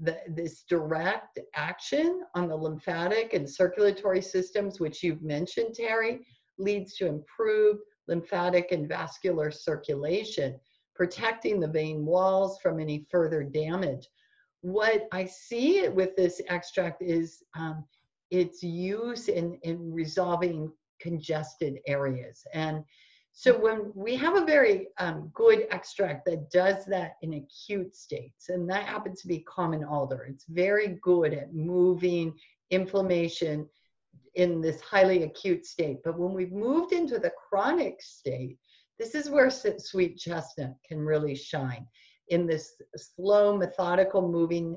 the, 0.01 0.19
this 0.29 0.65
direct 0.69 1.39
action 1.55 2.23
on 2.35 2.49
the 2.49 2.57
lymphatic 2.57 3.35
and 3.35 3.49
circulatory 3.49 4.23
systems, 4.23 4.81
which 4.81 5.03
you've 5.03 5.23
mentioned, 5.23 5.75
Terry, 5.75 6.21
leads 6.59 6.95
to 6.97 7.07
improved 7.07 7.81
lymphatic 8.09 8.73
and 8.73 8.89
vascular 8.89 9.51
circulation, 9.51 10.59
protecting 10.95 11.61
the 11.61 11.69
vein 11.69 12.05
walls 12.05 12.59
from 12.63 12.81
any 12.81 13.07
further 13.11 13.43
damage. 13.43 14.09
What 14.63 15.07
I 15.13 15.27
see 15.27 15.89
with 15.89 16.17
this 16.17 16.41
extract 16.49 17.03
is 17.03 17.43
um, 17.57 17.85
its 18.31 18.63
use 18.63 19.29
in, 19.29 19.59
in 19.63 19.93
resolving 19.93 20.73
congested 21.01 21.81
areas. 21.87 22.47
And 22.53 22.85
so 23.33 23.59
when 23.59 23.93
we 23.95 24.17
have 24.17 24.37
a 24.37 24.45
very 24.45 24.89
um, 24.99 25.31
good 25.35 25.67
extract 25.71 26.25
that 26.27 26.51
does 26.51 26.85
that 26.87 27.13
in 27.23 27.35
acute 27.35 27.95
states, 27.95 28.49
and 28.49 28.69
that 28.69 28.85
happens 28.85 29.23
to 29.23 29.29
be 29.29 29.41
common 29.41 29.85
alder, 29.85 30.27
it's 30.29 30.47
very 30.49 30.99
good 31.03 31.33
at 31.33 31.55
moving 31.55 32.35
inflammation 32.71 33.69
in 34.35 34.61
this 34.61 34.81
highly 34.81 35.23
acute 35.23 35.65
state. 35.65 35.99
But 36.05 36.19
when 36.19 36.35
we've 36.35 36.53
moved 36.53 36.93
into 36.93 37.19
the 37.19 37.33
chronic 37.49 38.03
state, 38.03 38.59
this 38.99 39.15
is 39.15 39.31
where 39.31 39.51
sweet 39.51 40.19
chestnut 40.19 40.75
can 40.87 40.99
really 41.01 41.35
shine 41.35 41.87
in 42.29 42.47
this 42.47 42.75
slow, 42.97 43.57
methodical 43.57 44.29
moving, 44.29 44.77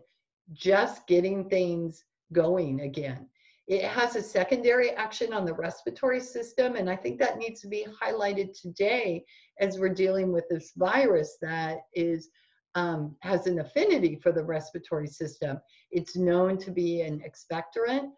just 0.53 1.05
getting 1.07 1.49
things 1.49 2.03
going 2.31 2.81
again. 2.81 3.27
It 3.67 3.83
has 3.85 4.15
a 4.15 4.21
secondary 4.21 4.91
action 4.91 5.31
on 5.31 5.45
the 5.45 5.53
respiratory 5.53 6.19
system, 6.19 6.75
and 6.75 6.89
I 6.89 6.97
think 6.97 7.17
that 7.19 7.37
needs 7.37 7.61
to 7.61 7.67
be 7.67 7.85
highlighted 8.01 8.59
today 8.59 9.23
as 9.59 9.79
we're 9.79 9.93
dealing 9.93 10.33
with 10.33 10.45
this 10.49 10.73
virus 10.75 11.37
that 11.41 11.77
is 11.93 12.29
um, 12.75 13.15
has 13.21 13.47
an 13.47 13.59
affinity 13.59 14.15
for 14.15 14.31
the 14.31 14.43
respiratory 14.43 15.07
system. 15.07 15.59
It's 15.91 16.17
known 16.17 16.57
to 16.57 16.71
be 16.71 17.01
an 17.01 17.21
expectorant, 17.21 18.09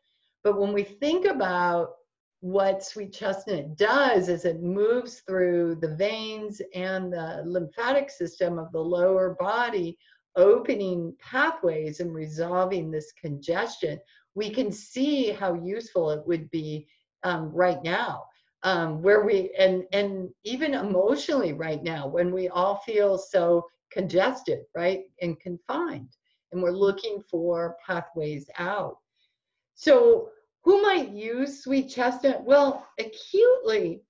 but 0.43 0.59
when 0.59 0.73
we 0.73 0.83
think 0.83 1.25
about 1.25 1.89
what 2.39 2.83
sweet 2.83 3.11
chestnut 3.11 3.75
does 3.75 4.29
is 4.29 4.45
it 4.45 4.61
moves 4.61 5.21
through 5.27 5.75
the 5.81 5.95
veins 5.95 6.61
and 6.73 7.11
the 7.11 7.43
lymphatic 7.45 8.09
system 8.09 8.59
of 8.59 8.71
the 8.71 8.79
lower 8.79 9.35
body, 9.39 9.97
opening 10.35 11.15
pathways 11.19 11.99
and 11.99 12.13
resolving 12.13 12.91
this 12.91 13.11
congestion 13.19 13.99
we 14.35 14.49
can 14.49 14.71
see 14.71 15.29
how 15.31 15.53
useful 15.53 16.11
it 16.11 16.25
would 16.27 16.49
be 16.51 16.87
um, 17.23 17.51
right 17.51 17.81
now. 17.83 18.25
Um, 18.63 19.03
where 19.03 19.23
we 19.23 19.51
and 19.59 19.83
and 19.93 20.29
even 20.43 20.73
emotionally 20.73 21.53
right 21.53 21.83
now 21.83 22.07
when 22.07 22.33
we 22.33 22.49
all 22.49 22.77
feel 22.77 23.15
so 23.15 23.67
congested 23.91 24.61
right 24.75 25.03
and 25.21 25.39
confined 25.39 26.09
and 26.51 26.63
we're 26.63 26.71
looking 26.71 27.21
for 27.29 27.77
pathways 27.85 28.49
out. 28.57 28.97
So 29.75 30.29
who 30.63 30.81
might 30.81 31.09
use 31.09 31.63
sweet 31.63 31.89
chestnut? 31.89 32.43
Well 32.43 32.87
acutely 32.99 34.01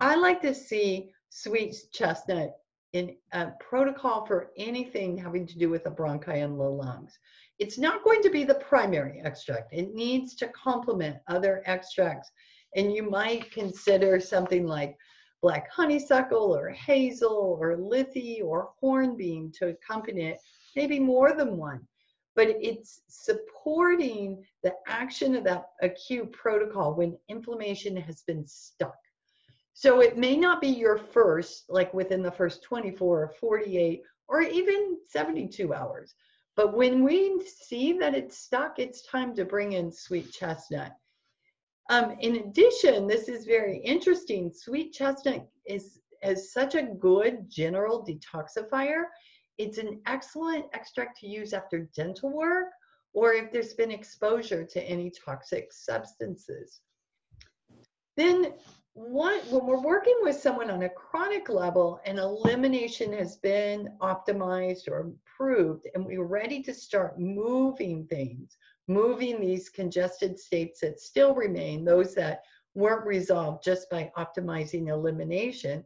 i 0.00 0.14
like 0.14 0.42
to 0.42 0.54
see 0.54 1.10
sweet 1.30 1.74
chestnut 1.92 2.56
in 2.92 3.16
a 3.32 3.48
protocol 3.60 4.24
for 4.26 4.50
anything 4.56 5.16
having 5.16 5.46
to 5.46 5.58
do 5.58 5.68
with 5.68 5.84
the 5.84 5.90
bronchi 5.90 6.42
and 6.44 6.58
the 6.58 6.64
lungs 6.64 7.18
it's 7.58 7.78
not 7.78 8.04
going 8.04 8.22
to 8.22 8.30
be 8.30 8.44
the 8.44 8.54
primary 8.54 9.20
extract. 9.24 9.72
It 9.72 9.94
needs 9.94 10.34
to 10.36 10.48
complement 10.48 11.16
other 11.28 11.62
extracts. 11.66 12.30
And 12.74 12.92
you 12.92 13.08
might 13.08 13.50
consider 13.50 14.20
something 14.20 14.66
like 14.66 14.96
black 15.42 15.70
honeysuckle 15.70 16.54
or 16.56 16.70
hazel 16.70 17.56
or 17.60 17.76
lithy 17.76 18.42
or 18.42 18.70
hornbeam 18.80 19.52
to 19.58 19.68
accompany 19.68 20.26
it, 20.26 20.38
maybe 20.74 20.98
more 20.98 21.32
than 21.32 21.56
one. 21.56 21.80
But 22.34 22.48
it's 22.60 23.00
supporting 23.08 24.44
the 24.62 24.74
action 24.86 25.34
of 25.36 25.44
that 25.44 25.70
acute 25.80 26.32
protocol 26.32 26.94
when 26.94 27.16
inflammation 27.28 27.96
has 27.96 28.22
been 28.26 28.46
stuck. 28.46 28.96
So 29.72 30.00
it 30.00 30.18
may 30.18 30.36
not 30.36 30.60
be 30.60 30.68
your 30.68 30.98
first, 30.98 31.64
like 31.68 31.92
within 31.94 32.22
the 32.22 32.30
first 32.30 32.62
24 32.62 33.22
or 33.22 33.32
48 33.40 34.02
or 34.28 34.42
even 34.42 34.98
72 35.08 35.72
hours. 35.72 36.14
But 36.56 36.74
when 36.74 37.04
we 37.04 37.40
see 37.46 37.92
that 37.98 38.14
it's 38.14 38.38
stuck, 38.38 38.78
it's 38.78 39.02
time 39.02 39.34
to 39.36 39.44
bring 39.44 39.72
in 39.72 39.92
sweet 39.92 40.32
chestnut. 40.32 40.92
Um, 41.90 42.16
in 42.20 42.36
addition, 42.36 43.06
this 43.06 43.28
is 43.28 43.44
very 43.44 43.78
interesting. 43.78 44.50
Sweet 44.52 44.92
chestnut 44.92 45.46
is, 45.66 46.00
is 46.22 46.52
such 46.52 46.74
a 46.74 46.82
good 46.82 47.48
general 47.48 48.04
detoxifier. 48.04 49.04
It's 49.58 49.78
an 49.78 50.00
excellent 50.06 50.66
extract 50.72 51.20
to 51.20 51.28
use 51.28 51.52
after 51.52 51.88
dental 51.94 52.30
work 52.30 52.68
or 53.12 53.32
if 53.32 53.52
there's 53.52 53.74
been 53.74 53.90
exposure 53.90 54.64
to 54.64 54.82
any 54.82 55.10
toxic 55.10 55.72
substances. 55.72 56.80
Then 58.16 58.54
when 58.98 59.42
we're 59.50 59.78
working 59.78 60.16
with 60.22 60.40
someone 60.40 60.70
on 60.70 60.84
a 60.84 60.88
chronic 60.88 61.50
level 61.50 62.00
and 62.06 62.18
elimination 62.18 63.12
has 63.12 63.36
been 63.36 63.90
optimized 64.00 64.88
or 64.88 65.00
improved 65.00 65.86
and 65.94 66.04
we're 66.04 66.24
ready 66.24 66.62
to 66.62 66.72
start 66.72 67.20
moving 67.20 68.06
things, 68.06 68.56
moving 68.88 69.38
these 69.38 69.68
congested 69.68 70.38
states 70.38 70.80
that 70.80 70.98
still 70.98 71.34
remain, 71.34 71.84
those 71.84 72.14
that 72.14 72.44
weren't 72.74 73.04
resolved 73.04 73.62
just 73.62 73.90
by 73.90 74.10
optimizing 74.16 74.88
elimination, 74.88 75.84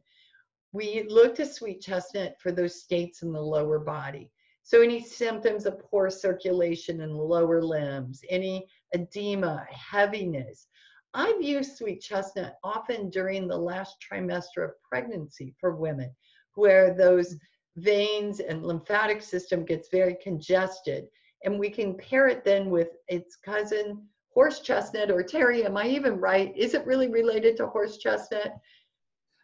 we 0.70 1.04
look 1.08 1.34
to 1.34 1.44
sweet 1.44 1.80
chestnut 1.80 2.36
for 2.40 2.52
those 2.52 2.80
states 2.80 3.22
in 3.22 3.32
the 3.32 3.42
lower 3.42 3.80
body. 3.80 4.30
So 4.62 4.82
any 4.82 5.02
symptoms 5.02 5.66
of 5.66 5.80
poor 5.80 6.10
circulation 6.10 7.00
in 7.00 7.10
the 7.10 7.22
lower 7.22 7.60
limbs, 7.60 8.22
any 8.30 8.68
edema, 8.94 9.66
heaviness, 9.68 10.68
I've 11.14 11.42
used 11.42 11.76
sweet 11.76 12.00
chestnut 12.00 12.56
often 12.62 13.10
during 13.10 13.48
the 13.48 13.56
last 13.56 13.96
trimester 14.00 14.64
of 14.64 14.70
pregnancy 14.88 15.54
for 15.58 15.74
women 15.74 16.14
where 16.54 16.94
those 16.94 17.36
veins 17.76 18.40
and 18.40 18.64
lymphatic 18.64 19.22
system 19.22 19.64
gets 19.64 19.88
very 19.90 20.16
congested. 20.22 21.06
And 21.44 21.58
we 21.58 21.70
can 21.70 21.96
pair 21.96 22.28
it 22.28 22.44
then 22.44 22.70
with 22.70 22.88
its 23.08 23.36
cousin, 23.36 24.06
horse 24.32 24.60
chestnut 24.60 25.10
or 25.10 25.22
Terry. 25.22 25.64
Am 25.64 25.76
I 25.76 25.86
even 25.86 26.20
right? 26.20 26.56
Is 26.56 26.74
it 26.74 26.86
really 26.86 27.08
related 27.08 27.56
to 27.56 27.66
horse 27.66 27.98
chestnut? 27.98 28.52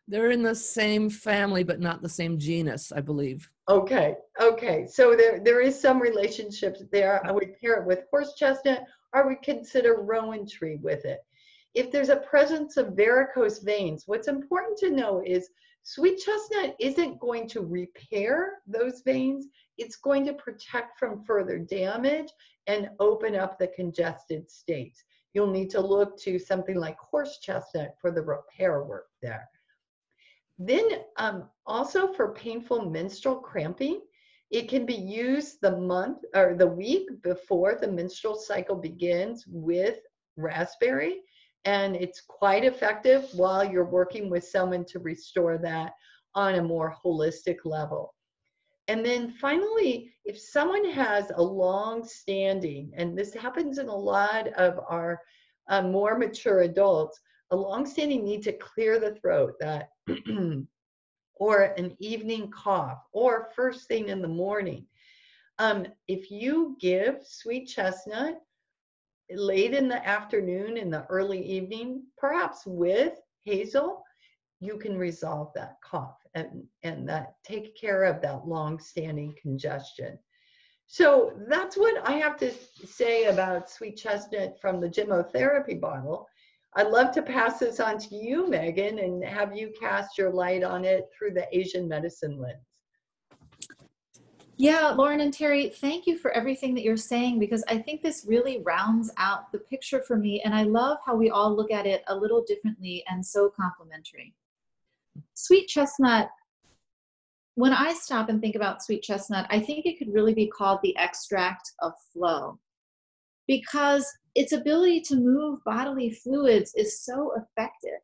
They're 0.09 0.31
in 0.31 0.43
the 0.43 0.55
same 0.55 1.11
family, 1.11 1.65
but 1.65 1.81
not 1.81 2.01
the 2.01 2.09
same 2.09 2.39
genus, 2.39 2.93
I 2.93 3.01
believe. 3.01 3.51
Okay, 3.69 4.15
okay. 4.41 4.87
So 4.87 5.17
there, 5.17 5.41
there 5.43 5.61
is 5.61 5.81
some 5.81 6.01
relationships 6.01 6.85
there. 6.93 7.27
I 7.27 7.33
would 7.33 7.59
pair 7.61 7.81
it 7.81 7.87
with 7.87 8.05
horse 8.11 8.35
chestnut, 8.37 8.85
or 9.13 9.27
we 9.27 9.35
consider 9.43 10.01
rowan 10.03 10.47
tree 10.47 10.79
with 10.81 11.05
it 11.05 11.19
if 11.77 11.93
there's 11.93 12.09
a 12.09 12.17
presence 12.17 12.79
of 12.79 12.97
varicose 12.97 13.59
veins, 13.59 14.05
what's 14.07 14.29
important 14.29 14.79
to 14.79 14.91
know 14.91 15.23
is 15.25 15.51
sweet 15.83 16.19
chestnut 16.19 16.75
isn't 16.81 17.21
going 17.21 17.47
to 17.49 17.61
repair 17.61 18.63
those 18.67 19.03
veins. 19.05 19.49
It's 19.77 19.97
going 19.97 20.25
to 20.25 20.33
protect 20.33 20.99
from 20.99 21.23
further 21.23 21.59
damage 21.59 22.31
and 22.67 22.89
open 22.99 23.37
up 23.37 23.59
the 23.59 23.69
congested 23.69 24.51
states. 24.51 25.05
You'll 25.35 25.51
need 25.51 25.69
to 25.71 25.81
look 25.81 26.19
to 26.21 26.39
something 26.39 26.77
like 26.77 26.99
horse 26.99 27.41
chestnut 27.43 27.95
for 28.01 28.11
the 28.11 28.23
repair 28.23 28.83
work 28.83 29.09
there. 29.21 29.47
Then 30.59 30.89
um, 31.19 31.51
also 31.67 32.11
for 32.15 32.33
painful 32.33 32.89
menstrual 32.89 33.37
cramping, 33.37 34.01
it 34.51 34.71
can 34.71 34.87
be 34.87 34.95
used 34.95 35.59
the 35.61 35.77
month 35.77 36.25
or 36.35 36.55
the 36.55 36.67
week 36.67 37.23
before 37.23 37.77
the 37.79 37.93
menstrual 37.93 38.37
cycle 38.37 38.77
begins 38.77 39.45
with 39.47 39.99
raspberry 40.39 41.19
and 41.67 41.97
it's 41.97 42.23
quite 42.23 42.65
effective 42.65 43.29
while 43.35 43.65
you're 43.65 43.85
working 43.85 44.31
with 44.31 44.45
someone 44.45 44.85
to 44.87 45.01
restore 45.01 45.59
that 45.59 45.93
on 46.35 46.55
a 46.55 46.63
more 46.63 46.95
holistic 47.05 47.59
level. 47.65 48.15
And 48.89 49.05
then 49.05 49.33
finally, 49.33 50.15
if 50.25 50.41
someone 50.41 50.89
has 50.91 51.31
a 51.35 51.43
long 51.43 52.05
standing, 52.05 52.93
and 52.97 53.19
this 53.19 53.35
happens 53.35 53.79
in 53.79 53.89
a 53.89 53.95
lot 53.97 54.49
of 54.55 54.79
our 54.89 55.21
uh, 55.69 55.83
more 55.83 56.17
mature 56.17 56.61
adults, 56.61 57.21
a 57.51 57.57
long 57.57 57.85
standing 57.85 58.25
need 58.25 58.43
to 58.45 58.53
clear 58.53 59.01
the 59.01 59.17
throat 59.17 59.55
that 59.59 59.89
or 61.37 61.75
an 61.77 61.97
evening 61.99 62.51
cough 62.51 63.03
or 63.13 63.51
first 63.57 63.89
thing 63.89 64.09
in 64.09 64.23
the 64.23 64.29
morning 64.29 64.87
Um, 65.59 65.87
if 66.07 66.31
you 66.31 66.77
give 66.81 67.21
sweet 67.25 67.67
chestnut 67.67 68.41
late 69.31 69.75
in 69.75 69.89
the 69.89 70.07
afternoon, 70.07 70.77
in 70.77 70.91
the 70.91 71.07
early 71.07 71.43
evening, 71.43 72.03
perhaps 72.17 72.63
with 72.67 73.15
hazel, 73.45 74.03
you 74.61 74.79
can 74.79 74.97
resolve 74.97 75.53
that 75.55 75.77
cough 75.85 76.19
and, 76.35 76.65
and 76.83 77.09
that 77.09 77.35
take 77.45 77.77
care 77.77 78.05
of 78.05 78.23
that 78.23 78.47
long-standing 78.47 79.35
congestion. 79.41 80.19
So 80.87 81.33
that's 81.49 81.77
what 81.77 82.07
I 82.09 82.13
have 82.13 82.37
to 82.39 82.53
say 82.85 83.25
about 83.25 83.71
sweet 83.71 83.97
chestnut 83.97 84.57
from 84.61 84.81
the 84.81 84.89
gemmotherapy 84.89 85.81
bottle. 85.81 86.29
I'd 86.75 86.89
love 86.89 87.11
to 87.13 87.23
pass 87.23 87.59
this 87.59 87.81
on 87.81 87.99
to 87.99 88.15
you, 88.15 88.49
Megan, 88.49 88.99
and 88.99 89.25
have 89.25 89.57
you 89.57 89.73
cast 89.81 90.17
your 90.17 90.31
light 90.31 90.63
on 90.63 90.85
it 90.85 91.09
through 91.17 91.33
the 91.33 91.49
Asian 91.57 91.89
medicine 91.89 92.39
lens. 92.39 92.76
Yeah, 94.59 94.89
Lauren 94.93 95.21
and 95.21 95.35
Terry, 95.35 95.69
thank 95.69 96.07
you 96.07 96.17
for 96.17 96.31
everything 96.31 96.75
that 96.75 96.83
you're 96.83 96.97
saying 96.97 97.39
because 97.39 97.63
I 97.69 97.77
think 97.77 98.03
this 98.03 98.25
really 98.27 98.63
rounds 98.63 99.13
out 99.19 99.53
the 99.53 99.59
picture 99.59 100.03
for 100.03 100.17
me. 100.17 100.41
And 100.45 100.55
I 100.55 100.63
love 100.63 100.97
how 101.05 101.15
we 101.15 101.29
all 101.29 101.55
look 101.55 101.71
at 101.71 101.87
it 101.87 102.03
a 102.09 102.17
little 102.17 102.43
differently 102.47 103.05
and 103.09 103.25
so 103.25 103.53
complementary. 103.55 104.35
Sweet 105.35 105.69
chestnut, 105.69 106.31
when 107.57 107.75
I 107.75 107.93
stop 107.93 108.31
and 108.31 108.41
think 108.41 108.55
about 108.55 108.83
sweet 108.83 109.03
chestnut, 109.03 109.47
I 109.51 109.61
think 109.61 109.85
it 109.85 109.99
could 109.99 110.13
really 110.13 110.35
be 110.35 110.47
called 110.47 110.81
the 110.83 110.97
extract 110.97 111.73
of 111.83 111.93
flow 112.13 112.59
because 113.47 114.11
its 114.35 114.53
ability 114.53 115.03
to 115.03 115.17
move 115.17 115.61
bodily 115.65 116.11
fluids 116.11 116.73
is 116.77 117.05
so 117.05 117.33
effective. 117.37 118.01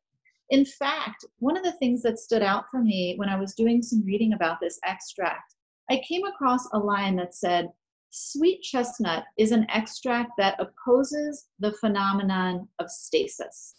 In 0.51 0.67
fact, 0.67 1.25
one 1.39 1.57
of 1.57 1.65
the 1.65 1.73
things 1.73 2.03
that 2.03 2.19
stood 2.19 2.43
out 2.43 2.65
for 2.71 2.83
me 2.83 3.15
when 3.17 3.31
I 3.31 3.37
was 3.37 3.55
doing 3.55 3.83
some 3.83 4.05
reading 4.05 4.35
about 4.35 4.59
this 4.61 4.79
extract, 4.85 5.55
I 5.91 6.01
came 6.07 6.25
across 6.25 6.69
a 6.73 6.79
line 6.79 7.17
that 7.17 7.35
said, 7.35 7.71
Sweet 8.11 8.61
chestnut 8.61 9.25
is 9.39 9.53
an 9.53 9.67
extract 9.71 10.33
that 10.37 10.61
opposes 10.61 11.47
the 11.61 11.73
phenomenon 11.73 12.69
of 12.79 12.91
stasis. 12.91 13.75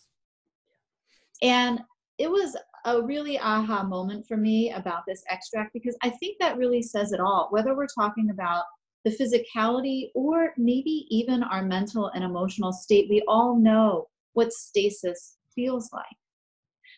And 1.44 1.82
it 2.18 2.30
was 2.32 2.58
a 2.86 3.02
really 3.02 3.40
aha 3.40 3.84
moment 3.84 4.26
for 4.28 4.38
me 4.38 4.72
about 4.72 5.04
this 5.08 5.24
extract 5.30 5.72
because 5.74 5.96
I 6.02 6.10
think 6.10 6.38
that 6.40 6.58
really 6.58 6.82
says 6.82 7.12
it 7.12 7.20
all. 7.20 7.48
Whether 7.52 7.76
we're 7.76 7.86
talking 7.88 8.32
about 8.32 8.64
the 9.06 9.12
physicality 9.12 10.10
or 10.16 10.54
maybe 10.58 11.06
even 11.10 11.44
our 11.44 11.64
mental 11.64 12.08
and 12.16 12.24
emotional 12.24 12.74
state, 12.74 13.08
we 13.10 13.24
all 13.28 13.58
know 13.58 14.08
what 14.34 14.52
stasis 14.52 15.38
feels 15.54 15.92
like. 15.94 16.06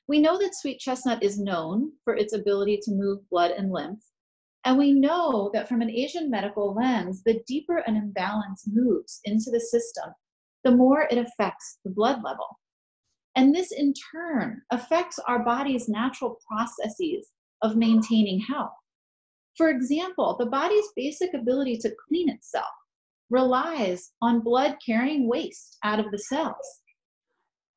We 0.07 0.19
know 0.19 0.37
that 0.37 0.55
sweet 0.55 0.79
chestnut 0.79 1.23
is 1.23 1.39
known 1.39 1.91
for 2.03 2.15
its 2.15 2.33
ability 2.33 2.79
to 2.83 2.91
move 2.91 3.27
blood 3.29 3.51
and 3.51 3.71
lymph. 3.71 4.03
And 4.65 4.79
we 4.79 4.93
know 4.93 5.51
that 5.53 5.69
from 5.69 5.81
an 5.81 5.91
Asian 5.91 6.29
medical 6.29 6.73
lens, 6.73 7.21
the 7.23 7.41
deeper 7.47 7.77
an 7.85 7.95
imbalance 7.95 8.63
moves 8.67 9.21
into 9.23 9.51
the 9.51 9.59
system, 9.59 10.11
the 10.63 10.71
more 10.71 11.07
it 11.11 11.19
affects 11.19 11.77
the 11.85 11.91
blood 11.91 12.23
level. 12.23 12.59
And 13.35 13.53
this 13.53 13.71
in 13.71 13.93
turn 14.11 14.61
affects 14.71 15.19
our 15.27 15.43
body's 15.43 15.87
natural 15.87 16.39
processes 16.47 17.27
of 17.61 17.75
maintaining 17.75 18.39
health. 18.39 18.73
For 19.55 19.69
example, 19.69 20.35
the 20.39 20.47
body's 20.47 20.87
basic 20.95 21.33
ability 21.35 21.77
to 21.79 21.95
clean 22.07 22.29
itself 22.29 22.65
relies 23.29 24.11
on 24.21 24.41
blood 24.41 24.77
carrying 24.83 25.27
waste 25.27 25.77
out 25.83 25.99
of 25.99 26.09
the 26.11 26.17
cells. 26.17 26.81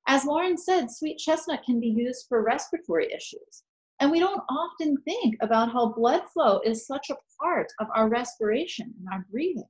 As 0.07 0.25
Lauren 0.25 0.57
said, 0.57 0.90
sweet 0.90 1.18
chestnut 1.18 1.62
can 1.64 1.80
be 1.80 1.88
used 1.88 2.26
for 2.28 2.42
respiratory 2.42 3.12
issues. 3.12 3.64
And 4.00 4.11
we 4.11 4.21
don't 4.21 4.43
often 4.49 4.97
think 5.05 5.37
about 5.40 5.73
how 5.73 5.93
blood 5.93 6.23
flow 6.33 6.61
is 6.64 6.87
such 6.87 7.11
a 7.11 7.17
part 7.40 7.67
of 7.81 7.88
our 7.95 8.09
respiration 8.09 8.95
and 8.99 9.08
our 9.13 9.26
breathing. 9.30 9.69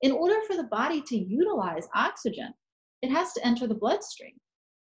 In 0.00 0.12
order 0.12 0.36
for 0.46 0.56
the 0.56 0.64
body 0.64 1.02
to 1.02 1.16
utilize 1.16 1.86
oxygen, 1.94 2.54
it 3.02 3.10
has 3.10 3.32
to 3.34 3.46
enter 3.46 3.66
the 3.66 3.74
bloodstream. 3.74 4.34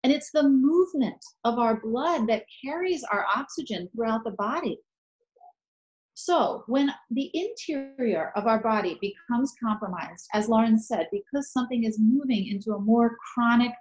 And 0.04 0.12
it's 0.12 0.32
the 0.32 0.44
movement 0.44 1.24
of 1.44 1.60
our 1.60 1.80
blood 1.80 2.28
that 2.28 2.46
carries 2.64 3.04
our 3.06 3.26
oxygen 3.34 3.90
throughout 3.94 4.24
the 4.24 4.32
body. 4.32 4.80
So, 6.16 6.64
when 6.68 6.94
the 7.10 7.32
interior 7.34 8.32
of 8.36 8.46
our 8.46 8.60
body 8.62 9.00
becomes 9.02 9.54
compromised, 9.62 10.28
as 10.34 10.48
Lauren 10.48 10.78
said, 10.78 11.08
because 11.12 11.52
something 11.52 11.86
is 11.86 12.00
moving 12.00 12.48
into 12.48 12.74
a 12.74 12.80
more 12.80 13.18
chronic, 13.34 13.72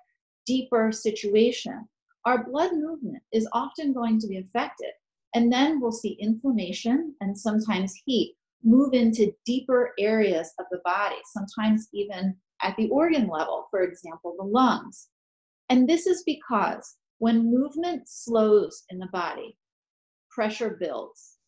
deeper 0.47 0.93
situation, 0.93 1.87
our 2.25 2.45
blood 2.45 2.73
movement 2.73 3.23
is 3.33 3.49
often 3.53 3.93
going 3.93 4.19
to 4.21 4.29
be 4.29 4.39
affected. 4.39 4.93
And 5.35 5.53
then 5.53 5.81
we'll 5.81 5.93
see 5.93 6.17
inflammation 6.21 7.15
and 7.21 7.39
sometimes 7.39 7.95
heat 8.05 8.37
move 8.63 8.93
into 8.93 9.35
deeper 9.45 9.93
areas 9.99 10.53
of 10.59 10.67
the 10.71 10.81
body, 10.85 11.17
sometimes 11.33 11.89
even 11.93 12.37
at 12.63 12.77
the 12.77 12.89
organ 12.91 13.29
level, 13.29 13.67
for 13.71 13.83
example, 13.83 14.37
the 14.39 14.45
lungs. 14.45 15.09
And 15.69 15.89
this 15.89 16.07
is 16.07 16.23
because 16.25 16.97
when 17.19 17.51
movement 17.51 18.03
slows 18.09 18.85
in 18.91 18.99
the 18.99 19.09
body, 19.13 19.57
pressure 20.31 20.77
builds. 20.79 21.39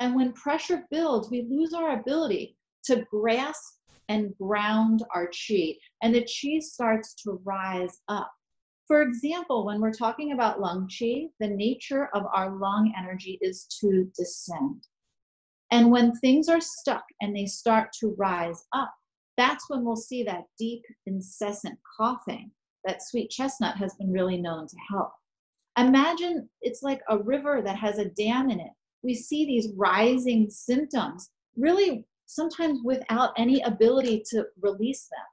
And 0.00 0.14
when 0.14 0.32
pressure 0.32 0.84
builds, 0.90 1.30
we 1.30 1.46
lose 1.50 1.72
our 1.72 1.98
ability 1.98 2.56
to 2.84 3.04
grasp 3.10 3.74
and 4.08 4.36
ground 4.38 5.02
our 5.14 5.26
chi, 5.26 5.74
and 6.02 6.14
the 6.14 6.20
chi 6.20 6.60
starts 6.60 7.14
to 7.22 7.40
rise 7.44 8.00
up. 8.08 8.30
For 8.86 9.02
example, 9.02 9.66
when 9.66 9.80
we're 9.80 9.92
talking 9.92 10.32
about 10.32 10.60
lung 10.60 10.88
qi, 10.88 11.30
the 11.40 11.48
nature 11.48 12.08
of 12.14 12.24
our 12.32 12.56
lung 12.56 12.94
energy 12.96 13.38
is 13.42 13.64
to 13.80 14.10
descend. 14.16 14.86
And 15.72 15.90
when 15.90 16.14
things 16.16 16.48
are 16.48 16.60
stuck 16.60 17.04
and 17.20 17.34
they 17.34 17.46
start 17.46 17.90
to 18.00 18.14
rise 18.16 18.64
up, 18.72 18.92
that's 19.36 19.68
when 19.68 19.84
we'll 19.84 19.96
see 19.96 20.22
that 20.22 20.44
deep, 20.58 20.82
incessant 21.06 21.78
coughing 21.96 22.52
that 22.84 23.02
sweet 23.02 23.28
chestnut 23.30 23.76
has 23.76 23.94
been 23.94 24.12
really 24.12 24.40
known 24.40 24.68
to 24.68 24.76
help. 24.88 25.10
Imagine 25.76 26.48
it's 26.62 26.82
like 26.82 27.00
a 27.08 27.18
river 27.18 27.60
that 27.62 27.76
has 27.76 27.98
a 27.98 28.10
dam 28.10 28.48
in 28.50 28.60
it. 28.60 28.70
We 29.02 29.14
see 29.14 29.44
these 29.44 29.72
rising 29.76 30.48
symptoms, 30.48 31.30
really 31.56 32.04
sometimes 32.26 32.80
without 32.84 33.32
any 33.36 33.60
ability 33.62 34.22
to 34.30 34.46
release 34.60 35.08
them. 35.10 35.26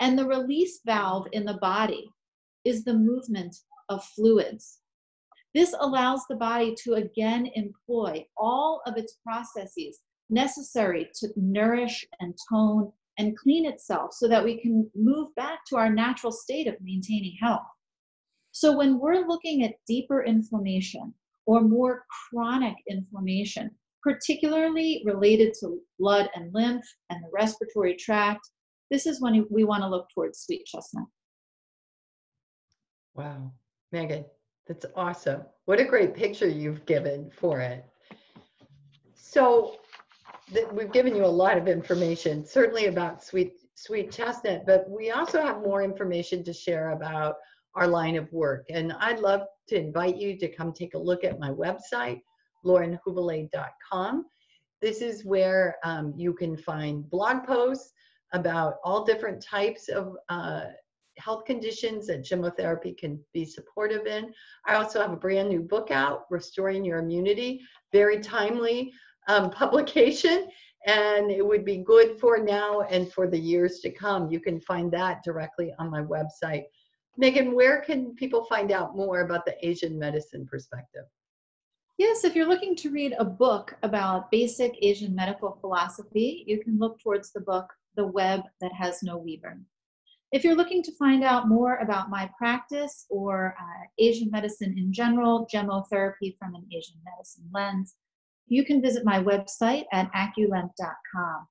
And 0.00 0.18
the 0.18 0.26
release 0.26 0.80
valve 0.84 1.26
in 1.32 1.44
the 1.44 1.58
body 1.58 2.10
is 2.64 2.84
the 2.84 2.94
movement 2.94 3.56
of 3.88 4.04
fluids. 4.04 4.80
This 5.54 5.74
allows 5.78 6.22
the 6.28 6.36
body 6.36 6.74
to 6.82 6.94
again 6.94 7.48
employ 7.54 8.26
all 8.36 8.82
of 8.86 8.96
its 8.96 9.18
processes 9.22 10.00
necessary 10.30 11.10
to 11.20 11.28
nourish 11.36 12.04
and 12.20 12.34
tone 12.50 12.92
and 13.18 13.38
clean 13.38 13.66
itself 13.66 14.12
so 14.12 14.26
that 14.26 14.42
we 14.42 14.60
can 14.60 14.90
move 14.94 15.34
back 15.36 15.60
to 15.66 15.76
our 15.76 15.90
natural 15.90 16.32
state 16.32 16.66
of 16.66 16.74
maintaining 16.80 17.36
health. 17.40 17.66
So, 18.50 18.76
when 18.76 18.98
we're 18.98 19.26
looking 19.26 19.64
at 19.64 19.74
deeper 19.86 20.24
inflammation 20.24 21.14
or 21.46 21.60
more 21.60 22.04
chronic 22.30 22.74
inflammation, 22.88 23.70
particularly 24.02 25.02
related 25.04 25.54
to 25.60 25.80
blood 25.98 26.28
and 26.34 26.52
lymph 26.52 26.84
and 27.10 27.22
the 27.22 27.30
respiratory 27.32 27.94
tract, 27.96 28.48
this 28.90 29.06
is 29.06 29.20
when 29.20 29.46
we 29.50 29.64
want 29.64 29.82
to 29.82 29.88
look 29.88 30.08
towards 30.14 30.40
sweet 30.40 30.66
chestnut. 30.66 31.06
Wow, 33.14 33.52
Megan, 33.92 34.24
that's 34.66 34.86
awesome. 34.96 35.42
What 35.66 35.80
a 35.80 35.84
great 35.84 36.14
picture 36.14 36.48
you've 36.48 36.84
given 36.86 37.30
for 37.30 37.60
it. 37.60 37.84
So, 39.14 39.76
we've 40.72 40.92
given 40.92 41.14
you 41.14 41.24
a 41.24 41.26
lot 41.26 41.56
of 41.56 41.68
information, 41.68 42.44
certainly 42.44 42.86
about 42.86 43.22
sweet 43.22 43.54
sweet 43.74 44.10
chestnut, 44.10 44.64
but 44.66 44.88
we 44.88 45.10
also 45.10 45.42
have 45.42 45.60
more 45.60 45.82
information 45.82 46.44
to 46.44 46.52
share 46.52 46.90
about 46.90 47.36
our 47.74 47.86
line 47.86 48.16
of 48.16 48.32
work. 48.32 48.66
And 48.70 48.92
I'd 48.92 49.18
love 49.18 49.42
to 49.68 49.76
invite 49.76 50.16
you 50.16 50.38
to 50.38 50.48
come 50.48 50.72
take 50.72 50.94
a 50.94 50.98
look 50.98 51.24
at 51.24 51.40
my 51.40 51.50
website, 51.50 52.20
laurenhubele.com. 52.64 54.26
This 54.80 55.00
is 55.00 55.24
where 55.24 55.76
um, 55.84 56.14
you 56.16 56.34
can 56.34 56.56
find 56.56 57.08
blog 57.10 57.44
posts 57.44 57.92
about 58.32 58.76
all 58.84 59.04
different 59.04 59.42
types 59.42 59.88
of 59.88 60.16
uh, 60.28 60.64
health 61.18 61.44
conditions 61.44 62.06
that 62.06 62.24
gemmotherapy 62.24 62.96
can 62.96 63.20
be 63.32 63.44
supportive 63.44 64.06
in. 64.06 64.32
I 64.66 64.74
also 64.74 65.00
have 65.00 65.12
a 65.12 65.16
brand 65.16 65.48
new 65.48 65.60
book 65.60 65.90
out, 65.90 66.24
Restoring 66.30 66.84
Your 66.84 66.98
Immunity, 66.98 67.60
very 67.92 68.20
timely 68.20 68.92
um, 69.28 69.50
publication 69.62 70.48
and 70.86 71.30
it 71.30 71.44
would 71.44 71.64
be 71.64 71.78
good 71.78 72.18
for 72.20 72.38
now 72.38 72.82
and 72.82 73.10
for 73.12 73.26
the 73.26 73.38
years 73.38 73.80
to 73.80 73.90
come. 73.90 74.30
You 74.30 74.40
can 74.40 74.60
find 74.60 74.92
that 74.92 75.22
directly 75.24 75.72
on 75.78 75.90
my 75.90 76.02
website. 76.02 76.64
Megan, 77.16 77.54
where 77.54 77.80
can 77.80 78.14
people 78.14 78.44
find 78.44 78.70
out 78.70 78.96
more 78.96 79.20
about 79.20 79.46
the 79.46 79.56
Asian 79.66 79.98
medicine 79.98 80.46
perspective? 80.46 81.04
Yes, 81.96 82.24
if 82.24 82.34
you're 82.34 82.48
looking 82.48 82.74
to 82.76 82.90
read 82.90 83.14
a 83.18 83.24
book 83.24 83.76
about 83.82 84.30
basic 84.30 84.76
Asian 84.82 85.14
medical 85.14 85.56
philosophy, 85.60 86.44
you 86.46 86.60
can 86.60 86.78
look 86.78 87.00
towards 87.00 87.32
the 87.32 87.40
book, 87.40 87.72
The 87.94 88.06
Web 88.06 88.42
That 88.60 88.72
Has 88.72 89.02
No 89.02 89.16
Weaver. 89.16 89.60
If 90.34 90.42
you're 90.42 90.56
looking 90.56 90.82
to 90.82 90.96
find 90.96 91.22
out 91.22 91.46
more 91.46 91.76
about 91.76 92.10
my 92.10 92.28
practice 92.36 93.06
or 93.08 93.54
uh, 93.56 93.86
Asian 94.00 94.32
medicine 94.32 94.74
in 94.76 94.92
general, 94.92 95.46
gemmotherapy 95.46 96.36
from 96.40 96.56
an 96.56 96.66
Asian 96.76 96.96
medicine 97.04 97.48
lens, 97.54 97.94
you 98.48 98.64
can 98.64 98.82
visit 98.82 99.04
my 99.04 99.22
website 99.22 99.84
at 99.92 100.10
aculimp.com. 100.12 101.46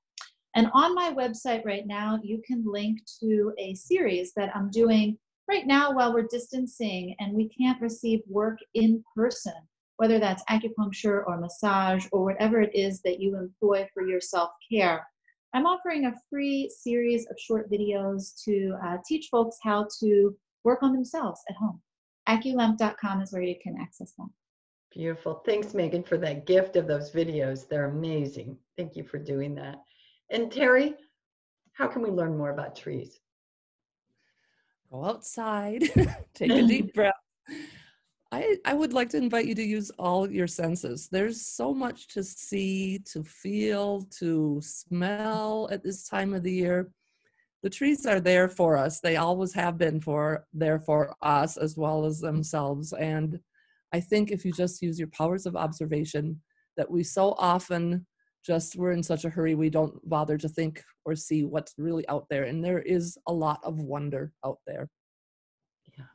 And 0.57 0.69
on 0.73 0.93
my 0.95 1.13
website 1.13 1.63
right 1.63 1.87
now, 1.87 2.19
you 2.21 2.41
can 2.45 2.65
link 2.67 2.99
to 3.21 3.53
a 3.57 3.73
series 3.73 4.33
that 4.35 4.53
I'm 4.53 4.69
doing 4.69 5.17
right 5.47 5.65
now 5.65 5.93
while 5.93 6.13
we're 6.13 6.27
distancing 6.29 7.15
and 7.21 7.33
we 7.33 7.47
can't 7.57 7.81
receive 7.81 8.19
work 8.27 8.59
in 8.73 9.01
person, 9.15 9.55
whether 9.95 10.19
that's 10.19 10.43
acupuncture 10.49 11.23
or 11.25 11.39
massage 11.39 12.05
or 12.11 12.25
whatever 12.25 12.59
it 12.59 12.75
is 12.75 13.01
that 13.03 13.21
you 13.21 13.37
employ 13.37 13.87
for 13.93 14.05
your 14.05 14.19
self 14.19 14.49
care. 14.69 15.07
I'm 15.53 15.67
offering 15.67 16.05
a 16.05 16.13
free 16.29 16.69
series 16.75 17.27
of 17.27 17.37
short 17.39 17.71
videos 17.71 18.33
to 18.43 18.75
uh, 18.83 18.97
teach 19.07 19.27
folks 19.29 19.57
how 19.61 19.87
to 19.99 20.35
work 20.63 20.81
on 20.81 20.93
themselves 20.93 21.41
at 21.47 21.55
home. 21.55 21.79
Aculimp.com 22.27 23.21
is 23.21 23.31
where 23.31 23.43
you 23.43 23.55
can 23.61 23.77
access 23.79 24.13
them. 24.13 24.33
Beautiful. 24.91 25.43
Thanks, 25.45 25.73
Megan, 25.73 26.03
for 26.03 26.17
that 26.17 26.47
gift 26.47 26.75
of 26.75 26.87
those 26.87 27.11
videos. 27.11 27.67
They're 27.67 27.85
amazing. 27.85 28.57
Thank 28.77 28.95
you 28.95 29.03
for 29.03 29.19
doing 29.19 29.53
that. 29.55 29.75
And 30.31 30.51
Terry, 30.51 30.95
how 31.73 31.87
can 31.87 32.01
we 32.01 32.09
learn 32.09 32.37
more 32.37 32.51
about 32.51 32.75
trees? 32.75 33.19
Go 34.91 35.05
outside, 35.05 35.83
take 36.33 36.51
a 36.51 36.67
deep 36.67 36.93
breath. 36.93 37.12
I, 38.65 38.73
would 38.73 38.93
like 38.93 39.09
to 39.09 39.17
invite 39.17 39.45
you 39.45 39.55
to 39.55 39.63
use 39.63 39.91
all 39.99 40.29
your 40.29 40.47
senses. 40.47 41.09
There's 41.11 41.45
so 41.45 41.73
much 41.73 42.07
to 42.09 42.23
see, 42.23 42.99
to 43.11 43.23
feel, 43.23 44.03
to 44.19 44.59
smell 44.61 45.67
at 45.71 45.83
this 45.83 46.07
time 46.07 46.33
of 46.33 46.43
the 46.43 46.51
year. 46.51 46.91
The 47.61 47.69
trees 47.69 48.05
are 48.05 48.19
there 48.19 48.49
for 48.49 48.77
us. 48.77 48.99
They 48.99 49.15
always 49.15 49.53
have 49.53 49.77
been 49.77 50.01
for 50.01 50.45
there 50.53 50.79
for 50.79 51.15
us 51.21 51.57
as 51.57 51.77
well 51.77 52.05
as 52.05 52.19
themselves. 52.19 52.93
And 52.93 53.39
I 53.93 53.99
think 53.99 54.31
if 54.31 54.43
you 54.43 54.51
just 54.51 54.81
use 54.81 54.99
your 54.99 55.09
powers 55.09 55.45
of 55.45 55.55
observation, 55.55 56.41
that 56.77 56.89
we 56.89 57.03
so 57.03 57.35
often 57.37 58.05
just 58.45 58.75
we're 58.75 58.91
in 58.91 59.03
such 59.03 59.23
a 59.23 59.29
hurry 59.29 59.55
we 59.55 59.69
don't 59.69 59.93
bother 60.09 60.37
to 60.37 60.49
think 60.49 60.83
or 61.05 61.15
see 61.15 61.43
what's 61.43 61.73
really 61.77 62.07
out 62.09 62.25
there. 62.29 62.43
And 62.43 62.63
there 62.63 62.81
is 62.81 63.17
a 63.27 63.33
lot 63.33 63.59
of 63.63 63.79
wonder 63.79 64.33
out 64.45 64.59
there. 64.67 64.89
Yeah, 65.97 66.05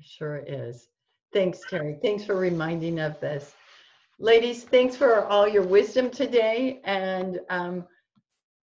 sure 0.00 0.44
is. 0.46 0.88
Thanks, 1.34 1.64
Terry. 1.68 1.98
Thanks 2.00 2.24
for 2.24 2.36
reminding 2.36 3.00
of 3.00 3.18
this. 3.18 3.54
Ladies, 4.20 4.62
thanks 4.62 4.94
for 4.94 5.26
all 5.26 5.48
your 5.48 5.64
wisdom 5.64 6.08
today. 6.08 6.80
And 6.84 7.40
um, 7.50 7.84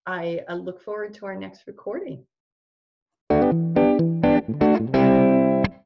I, 0.05 0.41
I 0.47 0.53
look 0.53 0.79
forward 0.79 1.15
to 1.15 1.25
our 1.25 1.35
next 1.35 1.63
recording. 1.65 2.23